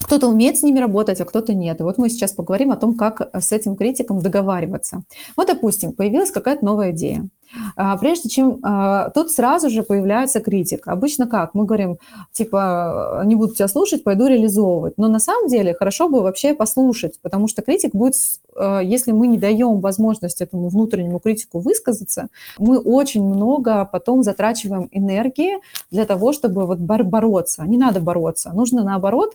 [0.00, 1.80] кто-то умеет с ними работать, а кто-то нет.
[1.80, 5.02] И вот мы сейчас поговорим о том, как с этим критиком договариваться.
[5.36, 7.28] Вот, допустим, появилась какая-то новая идея.
[7.76, 10.86] А, прежде чем а, тут сразу же появляется критик.
[10.88, 11.54] Обычно как?
[11.54, 11.98] Мы говорим,
[12.32, 14.94] типа, не буду тебя слушать, пойду реализовывать.
[14.96, 18.14] Но на самом деле хорошо бы вообще послушать, потому что критик будет,
[18.56, 24.88] а, если мы не даем возможность этому внутреннему критику высказаться, мы очень много потом затрачиваем
[24.92, 25.58] энергии
[25.90, 27.64] для того, чтобы вот бороться.
[27.64, 28.52] Не надо бороться.
[28.52, 29.34] Нужно наоборот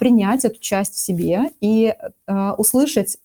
[0.00, 1.94] принять эту часть в себе и
[2.58, 3.18] услышать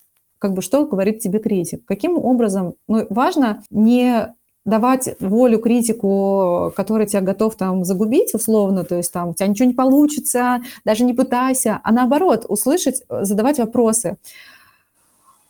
[0.45, 1.85] как бы что говорит тебе критик.
[1.85, 4.31] Каким образом, ну, важно не
[4.63, 9.67] давать волю критику, который тебя готов там загубить условно, то есть там у тебя ничего
[9.67, 14.17] не получится, даже не пытайся, а наоборот, услышать, задавать вопросы.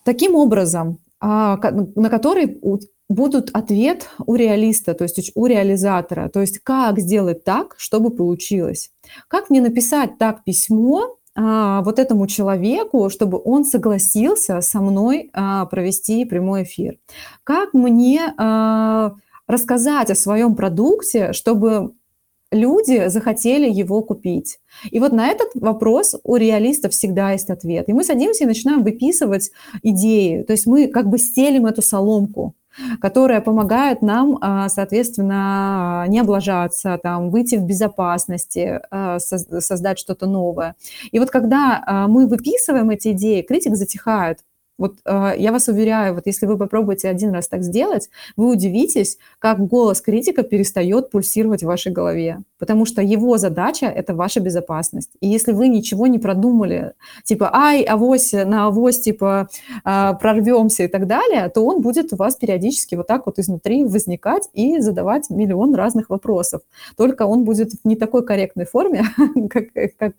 [0.06, 1.58] Таким образом, а,
[1.96, 2.58] на который
[3.10, 8.92] будут ответ у реалиста, то есть у реализатора, то есть как сделать так, чтобы получилось.
[9.28, 15.66] Как мне написать так письмо, а, вот этому человеку, чтобы он согласился со мной а,
[15.66, 16.98] провести прямой эфир?
[17.44, 19.16] Как мне а,
[19.48, 21.92] рассказать о своем продукте, чтобы
[22.52, 24.60] люди захотели его купить?
[24.90, 27.90] И вот на этот вопрос у реалистов всегда есть ответ.
[27.90, 29.52] И мы садимся и начинаем выписывать
[29.84, 30.44] идеи.
[30.44, 32.56] То есть мы как бы стелим эту соломку.
[33.02, 40.76] Которая помогает нам, а, соответственно, не облажаться, там, выйти в безопасности, а, создать что-то новое.
[41.12, 44.40] И вот когда а, мы выписываем эти идеи, критик затихает,
[44.78, 49.18] вот э, я вас уверяю, вот если вы попробуете один раз так сделать, вы удивитесь,
[49.40, 55.12] как голос критика перестает пульсировать в вашей голове, потому что его задача– это ваша безопасность.
[55.22, 59.48] И если вы ничего не продумали, типа «ай, авось, на авось, типа
[59.86, 63.86] э, прорвемся» и так далее, то он будет у вас периодически вот так вот изнутри
[63.86, 66.62] возникать и задавать миллион разных вопросов.
[66.98, 69.06] Только он будет в не такой корректной форме,
[69.98, 70.14] как,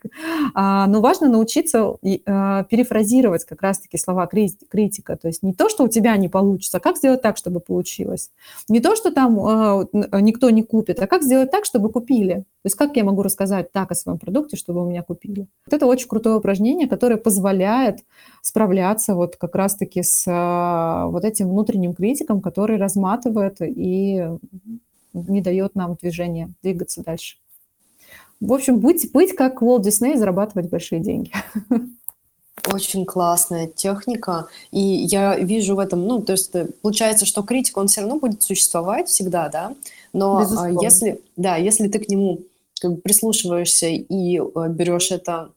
[0.55, 5.17] а, но важно научиться перефразировать как раз-таки слова критика критика.
[5.17, 8.31] То есть не то, что у тебя не получится, а как сделать так, чтобы получилось.
[8.69, 9.87] Не то, что там э,
[10.21, 12.35] никто не купит, а как сделать так, чтобы купили.
[12.35, 15.47] То есть как я могу рассказать так о своем продукте, чтобы у меня купили.
[15.67, 18.01] Вот это очень крутое упражнение, которое позволяет
[18.43, 24.25] справляться вот как раз-таки с э, вот этим внутренним критиком, который разматывает и
[25.13, 27.37] не дает нам движения, двигаться дальше.
[28.41, 31.33] В общем, быть, быть как Walt Disney и зарабатывать большие деньги.
[32.73, 37.77] Очень классная техника, и я вижу в этом, ну, то есть э, получается, что критик,
[37.77, 39.75] он все равно будет существовать всегда, да,
[40.13, 42.41] но а, если, да, если ты к нему
[42.81, 45.51] как бы прислушиваешься и э, берешь это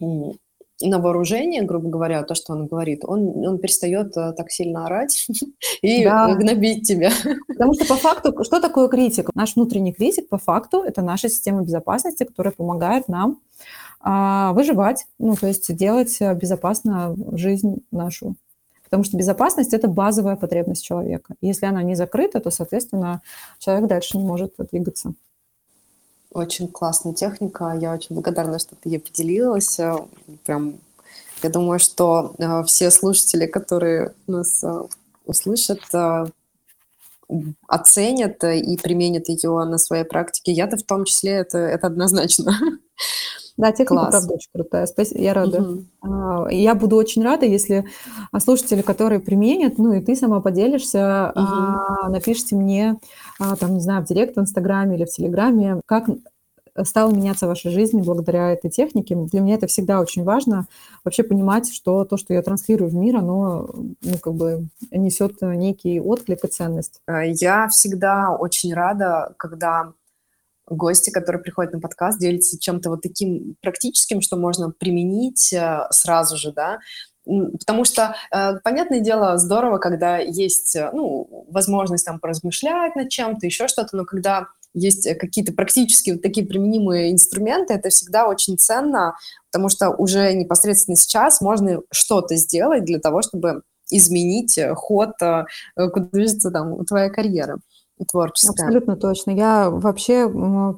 [0.00, 5.26] на вооружение, грубо говоря, то, что он говорит, он, он перестает э, так сильно орать
[5.82, 6.34] и да.
[6.34, 7.10] гнобить тебя.
[7.48, 9.30] Потому что по факту, что такое критик?
[9.34, 13.40] Наш внутренний критик по факту это наша система безопасности, которая помогает нам
[14.06, 18.36] а, выживать, ну, то есть делать э, безопасно жизнь нашу.
[18.82, 21.36] Потому что безопасность– это базовая потребность человека.
[21.40, 23.22] Если она не закрыта, то, соответственно,
[23.58, 25.14] человек дальше не может двигаться.
[26.30, 27.74] Очень классная техника.
[27.80, 29.80] Я очень благодарна, что ты ей поделилась.
[29.80, 29.96] Э,
[30.44, 30.74] прям,
[31.42, 34.62] я думаю, что э, все слушатели, которые нас
[35.24, 35.80] услышат,
[37.66, 40.52] оценят и применят ее на своей практике.
[40.52, 42.52] Я-то в том числе, это, это однозначно.
[43.56, 44.10] Да, техника, Класс.
[44.10, 44.86] правда, очень крутая.
[44.86, 45.62] Спасибо, я рада.
[46.02, 46.48] Угу.
[46.50, 47.84] Я буду очень рада, если
[48.38, 52.10] слушатели, которые применят, ну и ты сама поделишься, угу.
[52.12, 52.98] напишите мне,
[53.38, 56.06] а, там, не знаю, в директ в Инстаграме или в Телеграме, как
[56.82, 59.14] стала меняться ваша жизнь благодаря этой технике.
[59.14, 60.66] Для меня это всегда очень важно,
[61.04, 63.70] вообще понимать, что то, что я транслирую в мир, оно
[64.02, 67.00] ну, как бы несет некий отклик и ценность.
[67.06, 69.92] Я всегда очень рада, когда
[70.66, 76.36] гости, которые приходят на подкаст, делятся чем-то вот таким практическим, что можно применить э, сразу
[76.36, 76.78] же, да,
[77.26, 83.46] Потому что, э, понятное дело, здорово, когда есть э, ну, возможность там поразмышлять над чем-то,
[83.46, 89.14] еще что-то, но когда есть какие-то практически вот такие применимые инструменты, это всегда очень ценно,
[89.50, 96.50] потому что уже непосредственно сейчас можно что-то сделать для того, чтобы изменить ход, куда движется
[96.50, 97.58] там твоя карьера
[98.10, 98.64] творческая.
[98.64, 99.30] Абсолютно точно.
[99.30, 100.28] Я вообще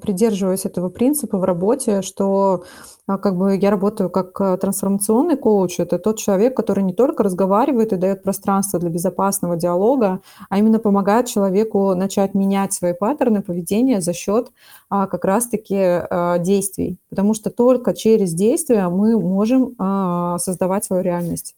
[0.00, 2.64] придерживаюсь этого принципа в работе, что
[3.06, 5.78] как бы я работаю как э, трансформационный коуч.
[5.78, 10.80] Это тот человек, который не только разговаривает и дает пространство для безопасного диалога, а именно
[10.80, 14.50] помогает человеку начать менять свои паттерны поведения за счет
[14.90, 16.98] а, как раз-таки а, действий.
[17.08, 21.54] Потому что только через действия мы можем а, создавать свою реальность.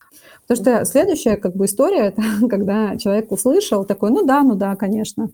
[0.46, 4.76] Потому что следующая как бы история, это когда человек услышал такой, ну да, ну да,
[4.76, 5.30] конечно.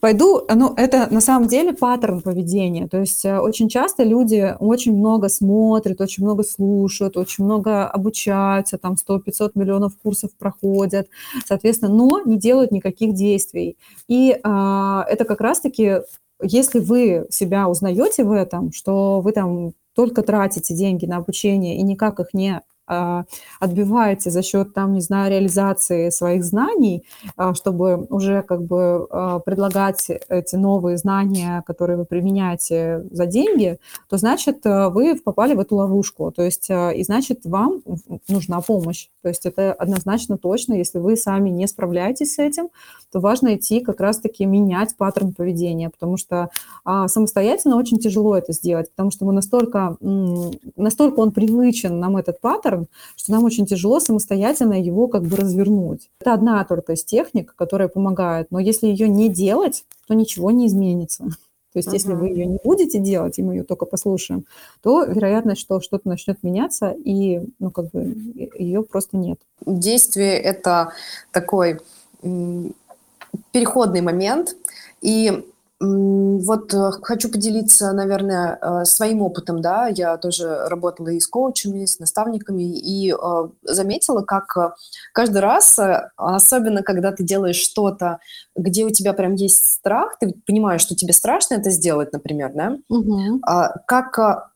[0.00, 2.86] Пойду, ну это на самом деле паттерн поведения.
[2.86, 8.78] То есть э, очень часто люди очень много смотрят, очень много слушают, очень много обучаются,
[8.78, 11.08] там 100-500 миллионов курсов проходят,
[11.46, 13.76] соответственно, но не делают никаких действий.
[14.08, 16.00] И а, это как раз-таки
[16.42, 21.82] если вы себя узнаете в этом, что вы там только тратите деньги на обучение и
[21.82, 22.62] никак их не
[23.60, 27.04] отбиваете за счет, там, не знаю, реализации своих знаний,
[27.36, 33.78] а, чтобы уже как бы а, предлагать эти новые знания, которые вы применяете за деньги,
[34.08, 36.32] то значит вы попали в эту ловушку.
[36.32, 37.82] То есть и значит вам
[38.28, 39.08] нужна помощь.
[39.22, 42.68] То есть это однозначно точно, если вы сами не справляетесь с этим,
[43.12, 46.50] то важно идти как раз-таки менять паттерн поведения, потому что
[46.84, 52.40] а, самостоятельно очень тяжело это сделать, потому что мы настолько, настолько он привычен нам этот
[52.40, 52.79] паттерн,
[53.16, 56.10] что нам очень тяжело самостоятельно его как бы развернуть.
[56.20, 60.66] Это одна только из техник, которая помогает, но если ее не делать, то ничего не
[60.66, 61.24] изменится.
[61.72, 61.94] То есть, uh-huh.
[61.94, 64.44] если вы ее не будете делать, и мы ее только послушаем,
[64.82, 68.02] то вероятность, что что-то начнет меняться, и ну, как бы
[68.58, 69.38] ее просто нет.
[69.64, 70.92] Действие это
[71.30, 71.78] такой
[73.52, 74.56] переходный момент.
[75.00, 75.44] И
[75.80, 81.82] вот э, хочу поделиться, наверное, э, своим опытом, да, я тоже работала и с коучами,
[81.82, 84.76] и с наставниками, и э, заметила, как
[85.14, 85.78] каждый раз,
[86.16, 88.18] особенно когда ты делаешь что-то,
[88.54, 92.76] где у тебя прям есть страх, ты понимаешь, что тебе страшно это сделать, например, да,
[92.88, 93.40] угу.
[93.86, 94.50] как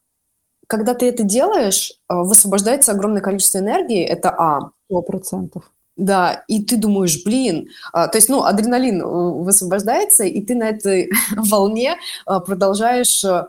[0.67, 4.71] когда ты это делаешь, высвобождается огромное количество энергии, это А.
[4.87, 5.74] Сто процентов.
[5.97, 9.05] Да, и ты думаешь, блин, а, то есть, ну, адреналин э,
[9.45, 13.49] высвобождается, и ты на этой волне а, продолжаешь, а,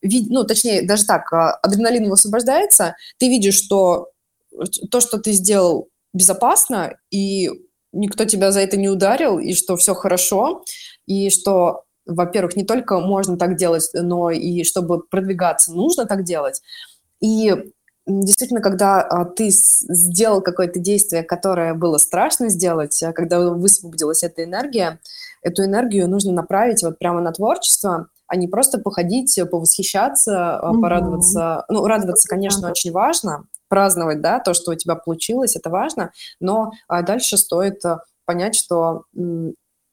[0.00, 4.10] вид- ну, точнее, даже так, а, адреналин высвобождается, ты видишь, что
[4.90, 7.50] то, что ты сделал, безопасно, и
[7.92, 10.64] никто тебя за это не ударил, и что все хорошо,
[11.06, 16.62] и что, во-первых, не только можно так делать, но и чтобы продвигаться, нужно так делать.
[17.20, 17.54] И
[18.06, 24.44] действительно, когда а, ты сделал какое-то действие, которое было страшно сделать, а, когда высвободилась эта
[24.44, 25.00] энергия,
[25.42, 30.82] эту энергию нужно направить вот прямо на творчество, а не просто походить, повосхищаться, угу.
[30.82, 31.64] порадоваться.
[31.68, 36.72] Ну, радоваться, конечно, очень важно, праздновать, да, то, что у тебя получилось, это важно, но
[36.88, 37.82] а, дальше стоит
[38.24, 39.04] понять, что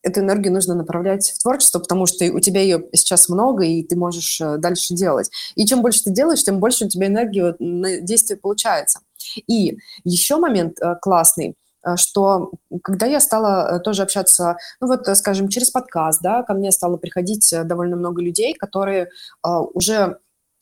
[0.08, 3.96] эту энергию нужно направлять в творчество, потому что у тебя ее сейчас много, и ты
[3.96, 5.30] можешь э, дальше делать.
[5.56, 9.00] И чем больше ты делаешь, тем больше у тебя энергии на действие получается.
[9.48, 11.56] И еще момент э, классный,
[11.86, 12.52] э, что
[12.84, 17.54] когда я стала тоже общаться, ну вот, скажем, через подкаст, да, ко мне стало приходить
[17.66, 19.10] довольно много людей, которые
[19.44, 20.18] уже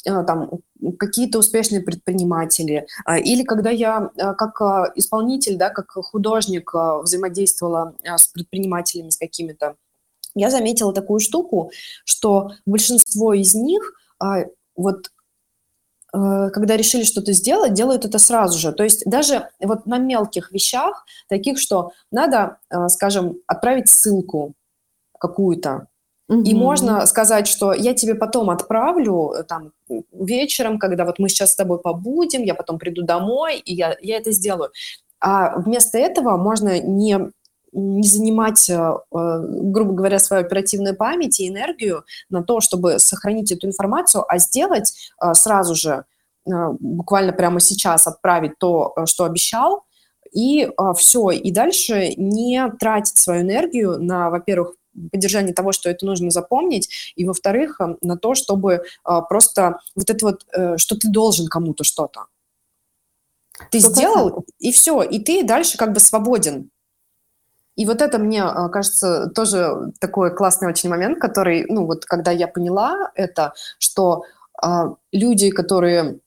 [0.06, 0.50] там
[1.00, 8.28] какие-то успешные предприниматели, а, или когда я а, как исполнитель, да, как художник взаимодействовала с
[8.28, 9.76] предпринимателями, с какими-то,
[10.36, 11.72] я заметила такую штуку,
[12.04, 13.94] что большинство из них
[14.76, 15.12] вот
[16.12, 18.72] когда решили что-то сделать, делают это сразу же.
[18.72, 24.54] То есть даже вот на мелких вещах, таких, что надо, скажем, отправить ссылку
[25.20, 25.88] какую-то,
[26.28, 26.42] Угу.
[26.42, 29.74] И можно сказать, что я тебе потом отправлю э, там
[30.12, 34.18] вечером, когда вот мы сейчас с тобой побудем, я потом приду домой, и я, я
[34.18, 34.72] это сделаю.
[35.20, 37.32] А вместо этого можно не
[37.78, 43.52] не занимать, э, э, грубо говоря, свою оперативную память и энергию на то, чтобы сохранить
[43.52, 46.06] эту информацию, а сделать сразу же,
[46.46, 49.84] буквально прямо сейчас отправить то, что обещал,
[50.32, 51.32] и все.
[51.32, 54.76] И дальше не тратить свою энергию на, во-первых,
[55.12, 58.82] поддержание того, что это нужно запомнить, и, во-вторых, э, на то, чтобы э,
[59.30, 62.26] просто вот это вот, э, что ты должен кому-то что-то.
[63.72, 63.82] Ты 100%.
[63.82, 66.70] сделал, и все, и ты дальше как бы свободен.
[67.78, 72.48] И вот это мне кажется тоже такой классный очень момент, который, ну вот когда я
[72.48, 74.24] поняла это, что
[75.12, 76.20] люди, которые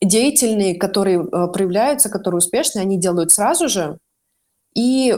[0.00, 3.98] деятельные, которые проявляются, которые успешные, они делают сразу же,
[4.74, 5.16] и э,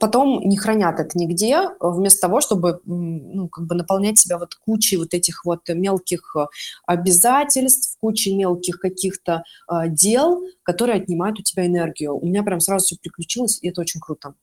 [0.00, 4.96] потом не хранят это нигде, вместо того, чтобы ну, как бы наполнять себя вот кучей
[4.96, 6.46] вот этих вот мелких э,
[6.86, 12.16] обязательств, кучей мелких каких-то э, дел, которые отнимают у тебя энергию.
[12.16, 14.34] У меня прям сразу все приключилось, и это очень круто.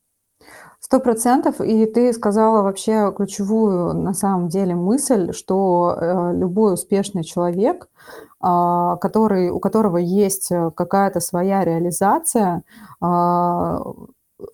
[0.80, 1.60] Сто процентов.
[1.62, 7.89] И ты сказала вообще ключевую на самом деле мысль, что э, любой успешный человек,
[8.41, 12.64] э, который, у которого есть э, какая-то своя реализация,
[13.01, 13.78] э,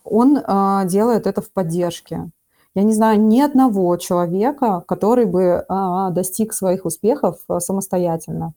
[0.04, 2.30] он а, делает это в поддержке.
[2.76, 8.54] Я не знаю ни одного человека, который бы а, достиг своих успехов а, самостоятельно.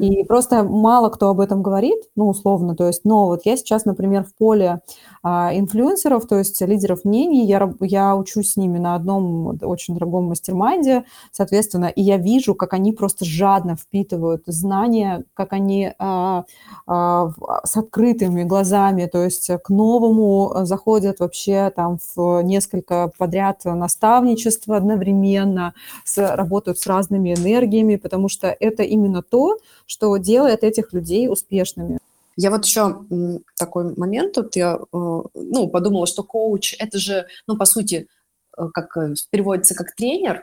[0.00, 3.84] И просто мало кто об этом говорит, ну, условно, то есть, но вот я сейчас,
[3.84, 4.80] например, в поле
[5.22, 10.24] а, инфлюенсеров, то есть лидеров мнений, я, я учусь с ними на одном очень дорогом
[10.24, 16.44] mastermind е, соответственно, и я вижу, как они просто жадно впитывают знания, как они а,
[16.86, 17.30] а,
[17.64, 25.74] с открытыми глазами, то есть к новому заходят вообще там в несколько подряд наставничества одновременно,
[26.04, 29.53] с, работают с разными энергиями, потому что это именно то,
[29.86, 31.98] что делает этих людей успешными.
[32.36, 33.04] Я вот еще
[33.56, 38.08] такой момент тут я э, ну, подумала, что коуч это же, ну, по сути,
[38.56, 40.42] э, как э, переводится как тренер.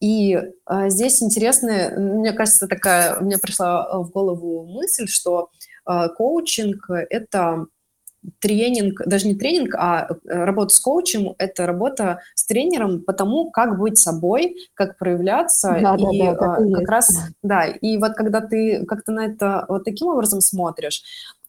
[0.00, 0.38] И
[0.88, 5.48] здесь интересная, мне кажется, такая, мне пришла в голову мысль, что
[5.86, 7.66] коучинг это
[8.40, 13.50] тренинг, даже не тренинг, а э, работа с коучем– это работа с тренером по тому,
[13.50, 15.78] как быть собой, как проявляться.
[15.80, 19.66] Да, и да, да, как, как раз, да, и вот когда ты как-то на это
[19.68, 21.02] вот таким образом смотришь,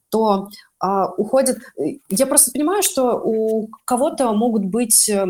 [0.09, 0.49] то
[0.79, 1.57] а, уходит...
[1.77, 5.25] Э, я просто понимаю, что у кого-то могут быть э,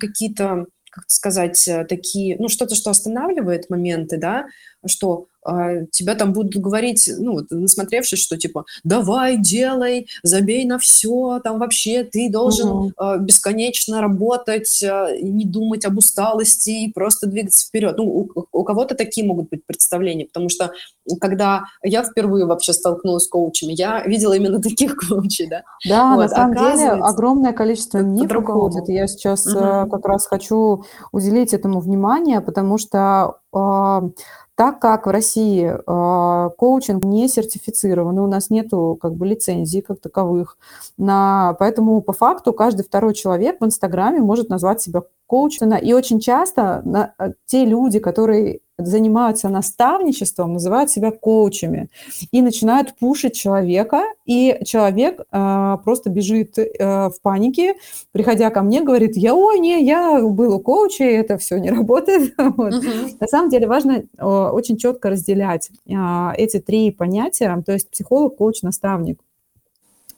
[0.00, 4.46] какие-то как сказать, такие, ну, что-то, что останавливает моменты, да,
[4.86, 5.26] что
[5.90, 12.04] тебя там будут говорить, ну, насмотревшись, что типа давай, делай, забей на все, там вообще
[12.04, 12.92] ты должен угу.
[13.20, 14.84] бесконечно работать,
[15.22, 17.96] не думать об усталости и просто двигаться вперед.
[17.96, 20.72] Ну, у, у кого-то такие могут быть представления, потому что
[21.20, 25.62] когда я впервые вообще столкнулась с коучами, я видела именно таких коучей, да.
[25.88, 28.88] Да, вот, на самом деле огромное количество мифов ходит.
[28.88, 29.90] Я сейчас угу.
[29.90, 33.36] как раз хочу уделить этому внимание, потому что
[34.56, 40.00] так как в России э, коучинг не сертифицирован, у нас нету как бы лицензий как
[40.00, 40.56] таковых,
[40.96, 45.74] на, поэтому по факту каждый второй человек в Инстаграме может назвать себя коучем.
[45.76, 47.12] И очень часто на,
[47.44, 51.88] те люди, которые занимаются наставничеством, называют себя коучами
[52.30, 57.74] и начинают пушить человека, и человек э, просто бежит э, в панике,
[58.12, 61.70] приходя ко мне, говорит, я, ой, не, я был у коуча, и это все не
[61.78, 62.34] работает.
[62.36, 62.74] вот.
[62.74, 65.92] uh На самом деле важно э, очень четко разделять э,
[66.36, 69.20] эти три понятия, то есть психолог, коуч, наставник.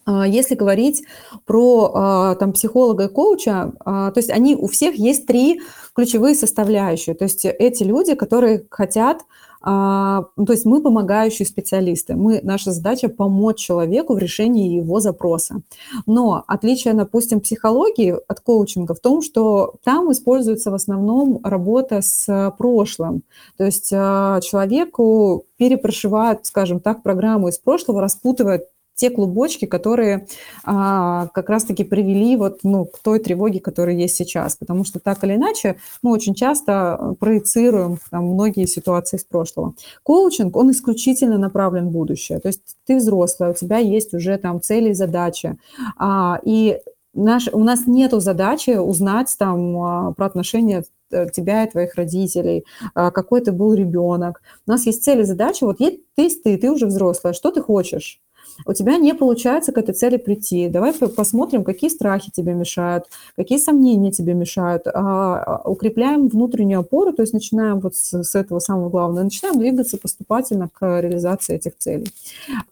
[0.08, 1.04] А, если говорить
[1.44, 5.60] про а, там, психолога и коуча, то есть они у всех есть три
[5.94, 7.14] ключевые составляющие.
[7.14, 9.22] То есть эти люди, которые хотят,
[9.60, 12.14] то есть мы помогающие специалисты.
[12.14, 15.62] Мы, наша задача помочь человеку в решении его запроса.
[16.06, 22.54] Но отличие, допустим, психологии от коучинга в том, что там используется в основном работа с
[22.56, 23.24] прошлым.
[23.56, 28.62] То есть человеку перепрошивают, скажем так, программу из прошлого, распутывают
[28.98, 30.26] те клубочки, которые
[30.64, 34.56] а, как раз-таки привели вот, ну, к той тревоге, которая есть сейчас.
[34.56, 39.74] Потому что так или иначе мы очень часто проецируем там, многие ситуации из прошлого.
[40.02, 42.40] Коучинг, он исключительно направлен в будущее.
[42.40, 45.56] То есть ты взрослая, у тебя есть уже там цели и задачи.
[45.96, 46.80] А, и
[47.14, 52.64] наш, у нас нет задачи узнать там а, про отношения э, тебя и твоих родителей,
[52.94, 54.42] а, какой ты был ребенок.
[54.66, 55.62] У нас есть цели, задачи.
[55.62, 58.20] Вот есть ты, ты, ты уже взрослая, что ты хочешь?
[58.66, 60.68] У тебя не получается к этой цели прийти.
[60.68, 63.04] Давай посмотрим, какие страхи тебе мешают,
[63.36, 64.86] какие сомнения тебе мешают.
[64.86, 69.58] А, а, укрепляем внутреннюю опору, то есть начинаем вот с, с этого самого главного, начинаем
[69.58, 72.08] двигаться поступательно к реализации этих целей.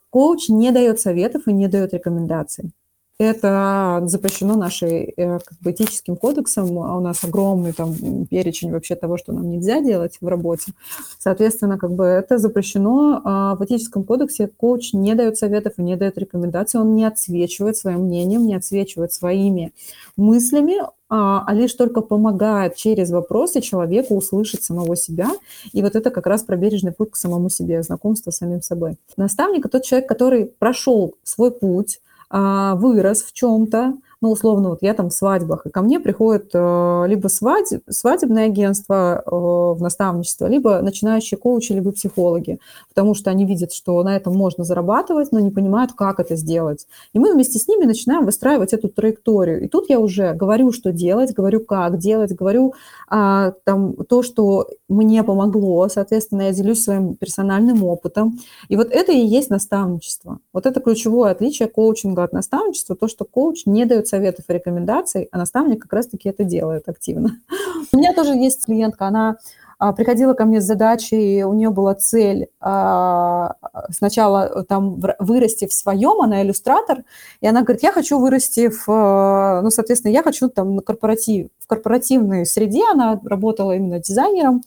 [0.09, 2.71] Коуч не дает советов и не дает рекомендаций.
[3.19, 6.77] Это запрещено нашей э, как бы, этическим кодексом.
[6.77, 7.95] А у нас огромный там
[8.27, 10.73] перечень вообще того, что нам нельзя делать в работе.
[11.17, 13.21] Соответственно, как бы это запрещено.
[13.23, 16.79] А в этическом кодексе коуч не дает советов и не дает рекомендаций.
[16.79, 19.73] Он не отсвечивает своим мнением, не отсвечивает своими
[20.15, 20.75] мыслями,
[21.09, 25.31] а, а лишь только помогает через вопросы человеку услышать самого себя.
[25.73, 28.97] И вот это как раз про бережный путь к самому себе, знакомство с самим собой.
[29.15, 31.99] Наставник– тот человек, который прошел свой путь,
[32.29, 37.03] вырос в чем-то, ну, условно, вот я там в свадьбах, и ко мне приходит э,
[37.07, 42.59] либо свадеб, свадебное агентство э, в наставничество, либо начинающие коучи, либо психологи,
[42.89, 46.87] потому что они видят, что на этом можно зарабатывать, но не понимают, как это сделать.
[47.13, 49.63] И мы вместе с ними начинаем выстраивать эту траекторию.
[49.63, 52.73] И тут я уже говорю, что делать, говорю, как делать, говорю
[53.07, 58.39] а, там, то, что мне помогло, соответственно, я делюсь своим персональным опытом.
[58.67, 60.39] И вот это и есть наставничество.
[60.53, 65.29] Вот это ключевое отличие коучинга от наставничества, то, что коуч не дает советов и рекомендаций,
[65.31, 67.39] а наставник как раз-таки это делает активно.
[67.91, 69.37] У меня тоже есть клиентка, она
[69.79, 73.55] а, приходила ко мне с задачей, у нее была цель а,
[73.91, 77.03] сначала там вырасти в своем, она иллюстратор,
[77.41, 81.67] и она говорит, я хочу вырасти в, ну, соответственно, я хочу там на корпоратив, в
[81.67, 84.63] корпоративной среде, она работала именно дизайнером,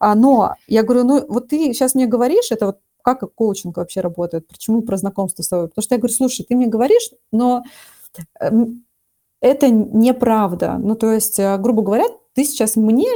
[0.00, 4.00] а, но я говорю, ну, вот ты сейчас мне говоришь, это вот как коучинг вообще
[4.00, 5.68] работает, почему про знакомство с тобой?
[5.68, 7.64] Потому что я говорю, слушай, ты мне говоришь, но
[8.40, 8.83] Эм,
[9.44, 10.78] это неправда.
[10.78, 13.08] Ну, то есть, э, грубо говоря, ты сейчас мне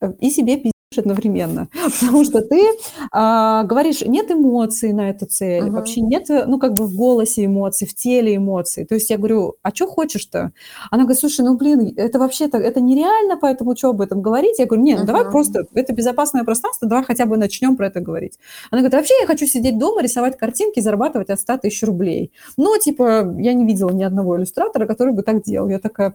[0.00, 1.68] э, и себе одновременно,
[2.00, 2.62] потому что ты
[3.10, 5.70] а, говоришь, нет эмоций на эту цель, uh-huh.
[5.70, 8.84] вообще нет, ну, как бы в голосе эмоций, в теле эмоций.
[8.84, 10.52] То есть я говорю, а что хочешь-то?
[10.90, 14.58] Она говорит, слушай, ну, блин, это вообще-то, это нереально, поэтому что об этом говорить?
[14.58, 15.06] Я говорю, нет, ну, uh-huh.
[15.06, 18.38] давай просто, это безопасное пространство, давай хотя бы начнем про это говорить.
[18.70, 22.32] Она говорит, вообще я хочу сидеть дома, рисовать картинки, зарабатывать от 100 тысяч рублей.
[22.56, 25.68] Но, типа, я не видела ни одного иллюстратора, который бы так делал.
[25.68, 26.14] Я такая,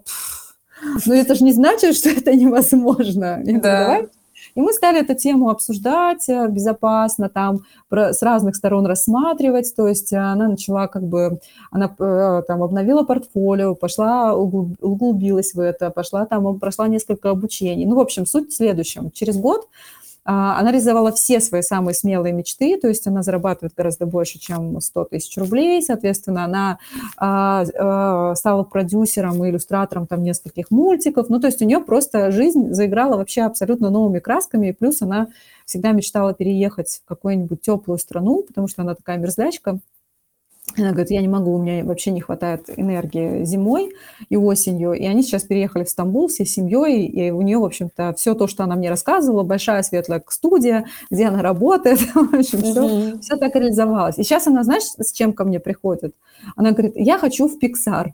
[1.05, 3.41] ну, это же не значит, что это невозможно.
[3.43, 3.85] Я да.
[3.85, 4.20] говорю, давай
[4.55, 10.13] и мы стали эту тему обсуждать э, безопасно, там с разных сторон рассматривать, то есть
[10.13, 11.39] она начала как бы,
[11.71, 17.85] она э, там обновила портфолио, пошла, углубилась в это, пошла там, прошла несколько обучений.
[17.85, 19.11] Ну, в общем, суть в следующем.
[19.11, 19.67] Через год
[20.23, 25.05] она реализовала все свои самые смелые мечты, то есть она зарабатывает гораздо больше, чем 100
[25.05, 26.77] тысяч рублей, соответственно, она
[27.17, 32.31] а, а, стала продюсером и иллюстратором там нескольких мультиков, ну, то есть у нее просто
[32.31, 35.27] жизнь заиграла вообще абсолютно новыми красками, и плюс она
[35.65, 39.79] всегда мечтала переехать в какую-нибудь теплую страну, потому что она такая мерзлячка,
[40.77, 43.93] она говорит, я не могу, у меня вообще не хватает энергии зимой
[44.29, 44.93] и осенью.
[44.93, 48.47] И они сейчас переехали в Стамбул всей семьей, и у нее, в общем-то, все то,
[48.47, 53.55] что она мне рассказывала, большая светлая студия, где она работает, в общем, все, все так
[53.55, 54.17] реализовалось.
[54.17, 56.15] И сейчас она, знаешь, с чем ко мне приходит?
[56.55, 58.11] Она говорит, я хочу в Pixar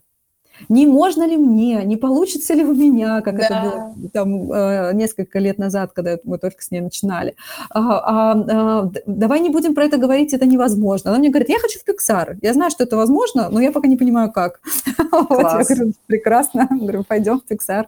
[0.70, 3.45] не можно ли мне, не получится ли у меня, как да.
[3.45, 7.36] это было там э, несколько лет назад, когда мы только с ней начинали.
[7.70, 11.12] А, а, а, давай не будем про это говорить, это невозможно.
[11.12, 12.38] Она мне говорит, я хочу в Pixar.
[12.41, 14.60] Я знаю, что это возможно, но я пока не понимаю, как.
[15.30, 16.68] Вот, я говорю, прекрасно.
[16.70, 17.86] Говорю, пойдем в Pixar.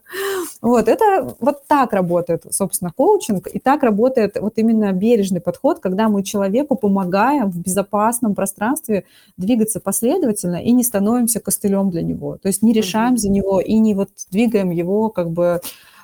[0.61, 6.09] Вот, это вот так работает, собственно, коучинг, и так работает вот именно бережный подход, когда
[6.09, 9.03] мы человеку помогаем в безопасном пространстве
[9.37, 12.37] двигаться последовательно и не становимся костылем для него.
[12.37, 15.61] То есть есть не решаем за него и не вот двигаем его, как бы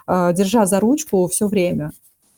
[0.08, 1.92] а, держа за ручку все время.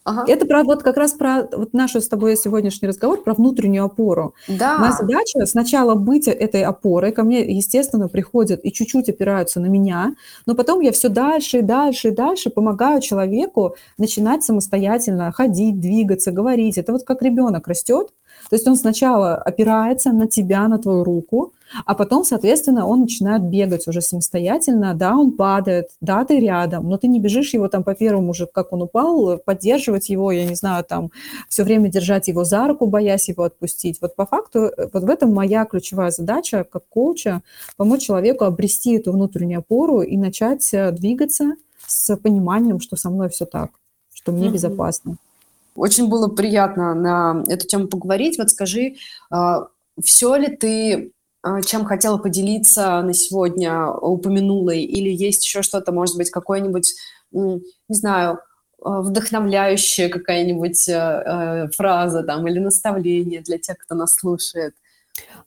[0.03, 0.23] Ага.
[0.31, 4.33] Это про вот как раз про вот наш с тобой сегодняшний разговор про внутреннюю опору.
[4.47, 4.77] Да.
[4.77, 10.15] Моя задача сначала быть этой опорой, ко мне, естественно, приходят и чуть-чуть опираются на меня,
[10.45, 16.31] но потом я все дальше и дальше и дальше помогаю человеку начинать самостоятельно ходить, двигаться,
[16.31, 16.77] говорить.
[16.77, 18.07] Это вот как ребенок растет,
[18.49, 21.53] то есть он сначала опирается на тебя, на твою руку,
[21.85, 26.97] а потом, соответственно, он начинает бегать уже самостоятельно, да, он падает, да, ты рядом, но
[26.97, 30.55] ты не бежишь его там по первому уже, как он упал, поддерживать его, я не
[30.55, 31.11] знаю, там,
[31.49, 33.97] все время держать его за руку, боясь его отпустить.
[34.01, 37.41] Вот по факту, э, вот в этом моя ключевая задача как коуча,
[37.75, 43.29] помочь человеку обрести эту внутреннюю опору и начать э, двигаться с пониманием, что со мной
[43.29, 43.71] все так,
[44.13, 44.51] что мне mm-hmm.
[44.51, 45.17] безопасно.
[45.77, 48.37] Очень было приятно на эту тему поговорить.
[48.39, 48.95] Вот скажи,
[49.29, 49.67] а,
[50.03, 51.11] все ли ты
[51.43, 56.95] а, чем хотела поделиться на сегодня, упомянула, или есть еще что-то, может быть, какое-нибудь,
[57.31, 58.39] не знаю,
[58.83, 64.73] а, вдохновляющая какая-нибудь э, фраза там или наставление для тех, кто нас слушает?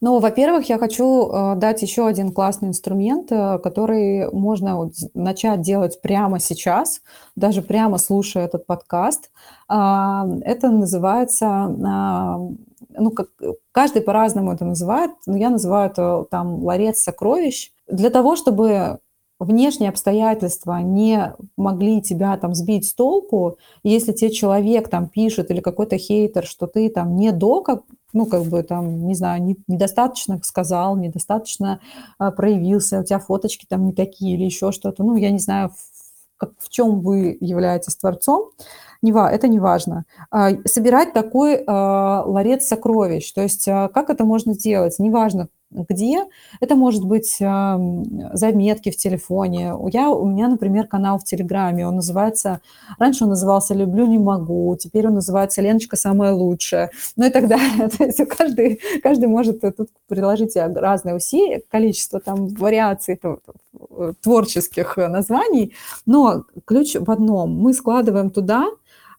[0.00, 6.00] Ну, во-первых, я хочу э, дать еще один классный инструмент, э, который можно начать делать
[6.00, 7.02] прямо сейчас,
[7.36, 9.30] даже прямо слушая этот подкаст.
[9.68, 12.40] А, это называется, а,
[12.88, 13.28] ну, как,
[13.72, 17.70] каждый по-разному это называет, но я называю это там ларец сокровищ.
[17.86, 19.00] Для того, чтобы
[19.40, 25.60] внешние обстоятельства не могли тебя там сбить с толку, если тебе человек там пишет или
[25.60, 27.82] какой-то хейтер, что ты там не до, как,
[28.12, 31.80] ну, как бы там, не знаю, не, недостаточно сказал, недостаточно
[32.18, 35.70] а, проявился, у тебя фоточки там не такие или еще что-то, ну, я не знаю,
[35.70, 35.74] в,
[36.36, 38.50] как, в чем вы являетесь творцом,
[39.02, 40.04] не, это не важно.
[40.30, 46.24] А, собирать такой а, ларец сокровищ, то есть а, как это можно сделать, неважно, где.
[46.60, 49.72] Это может быть заметки в телефоне.
[49.92, 52.60] Я, у меня, например, канал в Телеграме, он называется,
[52.98, 57.46] раньше он назывался «Люблю, не могу», теперь он называется «Леночка самая лучшая», ну и так
[57.46, 57.88] далее.
[57.98, 63.20] То есть каждый, каждый может тут приложить разные усилия, количество там вариаций
[64.22, 65.72] творческих названий,
[66.04, 67.56] но ключ в одном.
[67.56, 68.66] Мы складываем туда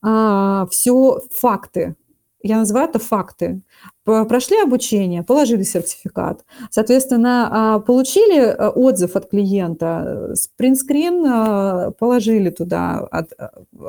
[0.02, 1.96] а, все факты,
[2.44, 3.62] я называю это факты
[4.04, 13.08] прошли обучение, положили сертификат, соответственно, а, получили э, отзыв от клиента, принтскрин э, положили туда,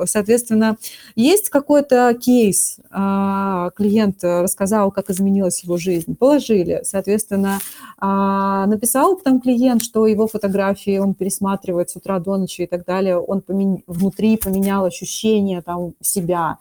[0.05, 0.77] соответственно,
[1.15, 7.59] есть какой-то кейс, а, клиент рассказал, как изменилась его жизнь, положили, соответственно,
[7.97, 12.85] а, написал там клиент, что его фотографии он пересматривает с утра до ночи и так
[12.85, 13.83] далее, он помен...
[13.87, 16.59] внутри поменял ощущение там себя,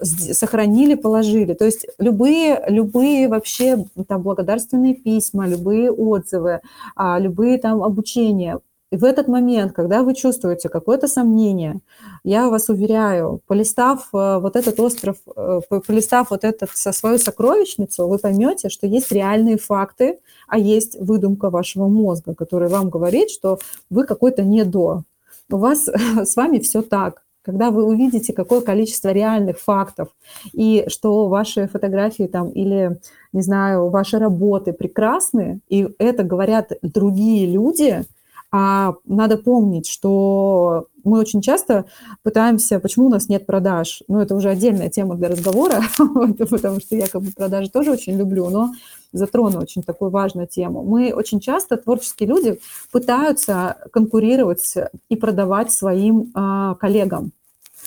[0.00, 6.60] сохранили, положили, то есть любые, любые любые вообще там благодарственные письма, любые отзывы,
[6.96, 8.60] а, любые там обучения.
[8.92, 11.80] И в этот момент, когда вы чувствуете какое-то сомнение,
[12.22, 18.06] я вас уверяю, полистав э, вот этот остров, э, полистав вот этот со свою сокровищницу,
[18.06, 23.58] вы поймете, что есть реальные факты, а есть выдумка вашего мозга, который вам говорит, что
[23.90, 25.02] вы какой-то не до.
[25.50, 25.88] У вас
[26.24, 30.08] с вами все так когда вы увидите, какое количество реальных фактов,
[30.52, 32.98] и что ваши фотографии там или,
[33.32, 38.04] не знаю, ваши работы прекрасны, и это говорят другие люди,
[38.50, 41.86] а надо помнить, что мы очень часто
[42.22, 44.02] пытаемся, почему у нас нет продаж.
[44.06, 48.16] Ну, это уже отдельная тема для разговора, потому что я как бы продажи тоже очень
[48.16, 48.72] люблю, но
[49.14, 50.82] затрону очень такую важную тему.
[50.82, 52.60] Мы очень часто, творческие люди,
[52.92, 54.74] пытаются конкурировать
[55.08, 57.32] и продавать своим а, коллегам.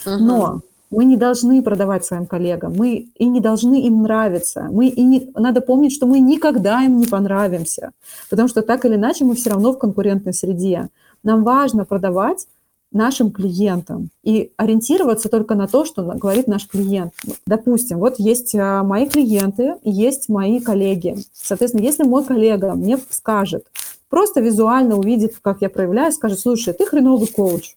[0.06, 0.18] Uh-huh.
[0.18, 4.68] Но мы не должны продавать своим коллегам, мы и не должны им нравиться.
[4.72, 7.92] Мы и не, надо помнить, что мы никогда им не понравимся,
[8.30, 10.90] потому что так или иначе мы все равно в конкурентной среде.
[11.24, 12.48] Нам важно продавать
[12.92, 17.14] нашим клиентам и ориентироваться только на то, что говорит наш клиент.
[17.46, 21.18] Допустим, вот есть а, мои клиенты, есть мои коллеги.
[21.34, 23.66] Соответственно, если мой коллега мне скажет,
[24.10, 27.76] просто визуально увидит, как я проявляю, скажет, слушай, ты хреновый коуч,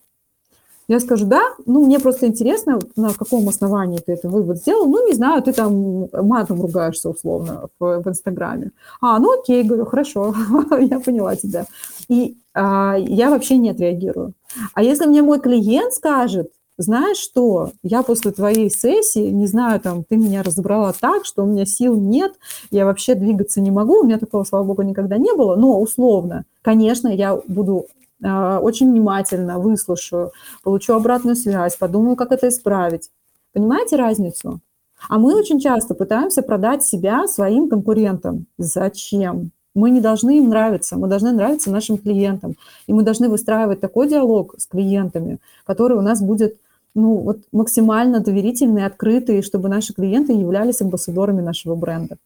[0.94, 4.86] я скажу, да, ну, мне просто интересно, на каком основании ты это вывод сделал.
[4.86, 8.72] Ну, не знаю, ты там матом ругаешься условно в, в Инстаграме.
[9.00, 10.34] А, ну, окей, говорю, хорошо,
[10.80, 11.66] я поняла тебя.
[12.08, 14.32] И а, я вообще не отреагирую.
[14.74, 20.02] А если мне мой клиент скажет, знаешь что, я после твоей сессии, не знаю, там,
[20.02, 22.32] ты меня разобрала так, что у меня сил нет,
[22.72, 26.46] я вообще двигаться не могу, у меня такого, слава богу, никогда не было, но условно,
[26.62, 27.86] конечно, я буду
[28.22, 33.10] очень внимательно выслушаю, получу обратную связь, подумаю, как это исправить.
[33.52, 34.60] Понимаете разницу?
[35.08, 38.46] А мы очень часто пытаемся продать себя своим конкурентам.
[38.58, 39.50] Зачем?
[39.74, 42.56] Мы не должны им нравиться, мы должны нравиться нашим клиентам.
[42.86, 46.56] И мы должны выстраивать такой диалог с клиентами, который у нас будет
[46.94, 52.16] ну, вот максимально доверительный, открытый, чтобы наши клиенты являлись амбассадорами нашего бренда.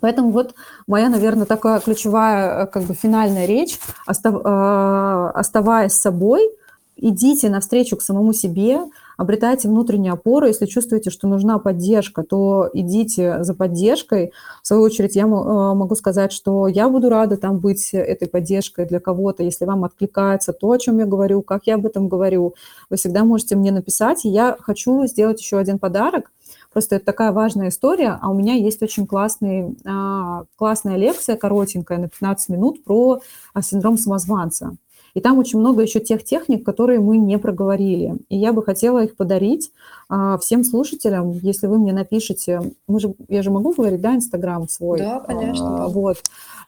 [0.00, 0.54] Поэтому вот
[0.86, 6.50] моя, наверное, такая ключевая э, как бы финальная речь, остав, э, оставаясь собой,
[6.96, 8.80] идите навстречу к самому себе,
[9.16, 10.46] обретайте внутреннюю опору.
[10.46, 14.32] Если чувствуете, что нужна поддержка, то идите за поддержкой.
[14.62, 18.86] В свою очередь, я э, могу сказать, что я буду рада там быть этой поддержкой
[18.86, 19.42] для кого-то.
[19.42, 22.54] Если вам откликается то, о чем я говорю, как я об этом говорю,
[22.90, 24.24] вы всегда можете мне написать.
[24.24, 26.30] И я хочу сделать еще один подарок–
[26.74, 31.98] Просто это такая важная история, а у меня есть очень классный, а, классная лекция, коротенькая,
[31.98, 33.20] на 15 минут про
[33.54, 34.76] а, синдром самозванца.
[35.14, 38.16] И там очень много еще тех техник, которые мы не проговорили.
[38.28, 39.70] И я бы хотела их подарить
[40.08, 42.60] а, всем слушателям, если вы мне напишите.
[42.88, 44.98] Мы же, я же могу говорить, да, Инстаграм свой?
[44.98, 45.84] Да, конечно.
[45.84, 46.18] А, вот.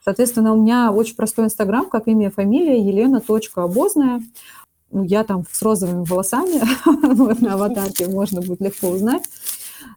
[0.05, 4.21] Соответственно, у меня очень простой Инстаграм, как имя, фамилия, елена.обозная.
[4.89, 6.61] Ну, я там с розовыми волосами
[7.41, 9.23] на аватарке, можно будет легко узнать.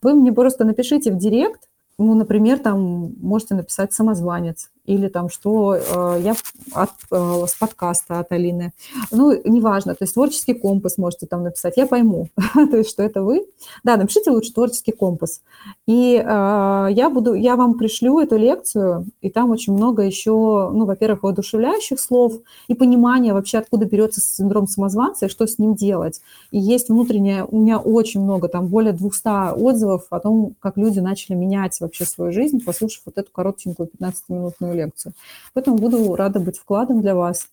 [0.03, 1.69] Вы мне просто напишите в директ,
[1.99, 6.35] ну, например, там можете написать «самозванец», или там, что э, я
[6.73, 8.73] от, э, с подкаста от Алины.
[9.11, 13.23] Ну, неважно, то есть творческий компас можете там написать, я пойму, то есть, что это
[13.23, 13.47] вы.
[13.85, 15.43] Да, напишите лучше творческий компас.
[15.87, 20.85] И э, я буду, я вам пришлю эту лекцию, и там очень много еще, ну,
[20.85, 22.35] во-первых, воодушевляющих слов
[22.69, 26.21] и понимания вообще, откуда берется синдром самозванца и что с ним делать.
[26.51, 31.01] И есть внутреннее, у меня очень много, там более 200 отзывов о том, как люди
[31.01, 35.13] начали менять вообще свою жизнь, послушав вот эту коротенькую 15-минутную лекцию.
[35.55, 37.47] Поэтому буду рада быть вкладом для вас.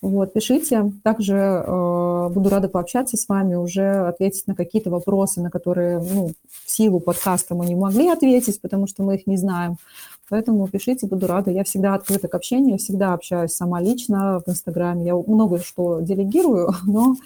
[0.00, 0.92] Вот, пишите.
[1.04, 6.32] Также э, буду рада пообщаться с вами, уже ответить на какие-то вопросы, на которые ну,
[6.64, 9.76] в силу подкаста мы не могли ответить, потому что мы их не знаем.
[10.28, 11.50] Поэтому пишите, буду рада.
[11.50, 15.04] Я всегда открыта к общению, всегда общаюсь сама лично в Инстаграме.
[15.04, 17.16] Я много что делегирую, но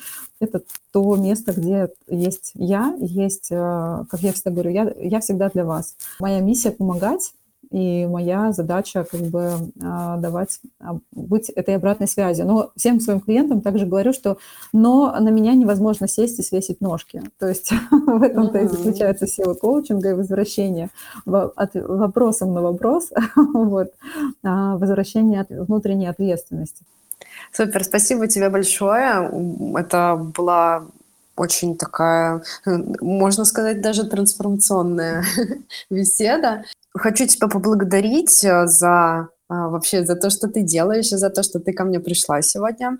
[0.40, 0.60] это
[0.92, 5.64] то место, где есть я, есть, э, как я всегда говорю, я, я всегда для
[5.64, 5.94] вас.
[6.20, 7.32] Моя миссия– помогать,
[7.70, 9.52] и моя задача как бы
[9.82, 12.42] а, давать, а, быть этой обратной связи.
[12.42, 14.38] Но всем своим клиентам также говорю, что
[14.72, 17.22] но на меня невозможно сесть и свесить ножки.
[17.38, 20.90] То есть в этом-то и заключается сила коучинга и возвращения
[21.24, 23.92] от вопросом на вопрос, вот,
[24.42, 26.84] а, возвращение от внутренней ответственности.
[27.52, 29.30] Супер, спасибо тебе большое.
[29.76, 30.86] Это была
[31.36, 35.24] очень такая, можно сказать, даже трансформационная
[35.90, 36.64] беседа.
[36.96, 41.42] Хочу тебя поблагодарить э, за а, вообще за то, что ты делаешь, и за то,
[41.42, 42.98] что ты ко мне пришла сегодня.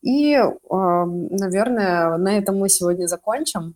[0.00, 0.38] И,
[0.70, 3.74] наверное, на этом мы сегодня закончим.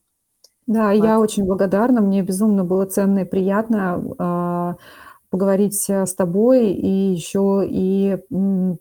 [0.66, 1.04] Да, вот.
[1.04, 2.00] я очень благодарна.
[2.00, 4.76] Мне безумно было ценно и приятно а,
[5.32, 8.18] поговорить э, с тобой и еще и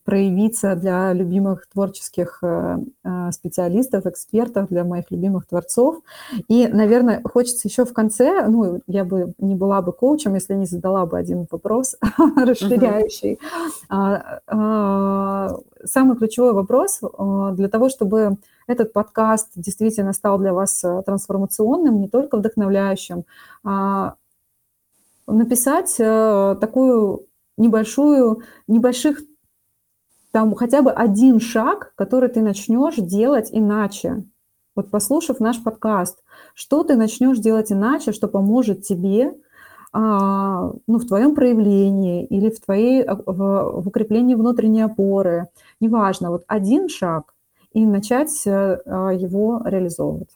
[0.04, 6.02] проявиться для любимых творческих э, э, специалистов, экспертов, для моих любимых творцов.
[6.49, 10.66] И, наверное, хочется еще в конце, ну, я бы не была бы коучем, если не
[10.66, 11.95] задала бы один вопрос
[12.36, 13.39] расширяющий.
[13.88, 16.99] А, а, самый ключевой вопрос
[17.54, 18.36] для того, чтобы
[18.68, 23.24] этот подкаст действительно стал для вас трансформационным, не только вдохновляющим,
[23.64, 24.16] а
[25.32, 27.27] написать э, такую
[27.57, 29.21] небольшую, небольших,
[30.32, 34.23] там хотя бы один шаг, который ты начнешь делать иначе.
[34.75, 36.23] Вот послушав наш подкаст,
[36.53, 39.34] что ты начнешь делать иначе, что поможет тебе
[39.93, 45.49] а, ну, в твоем проявлении или в, твоей, в, в укреплении внутренней опоры,
[45.82, 47.34] неважно, вот один шаг
[47.73, 50.29] и начать э, его реализовывать.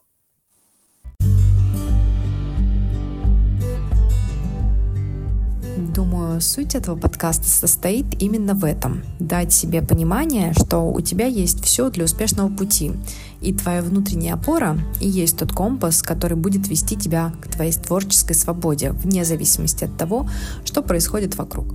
[5.96, 9.04] Что суть этого подкаста состоит именно в этом.
[9.20, 12.92] Дать себе понимание, что у тебя есть все для успешного пути.
[13.40, 18.34] И твоя внутренняя опора и есть тот компас, который будет вести тебя к твоей творческой
[18.34, 20.30] свободе, вне зависимости от того,
[20.66, 21.68] что происходит вокруг.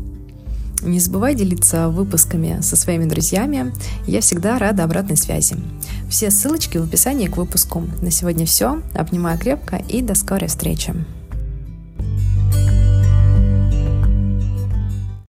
[0.83, 3.73] Не забывай делиться выпусками со своими друзьями.
[4.07, 5.57] Я всегда рада обратной связи.
[6.11, 7.85] Все ссылочки в описании к выпуску.
[8.03, 8.83] На сегодня все.
[8.95, 10.95] Обнимаю крепко и до скорой встречи.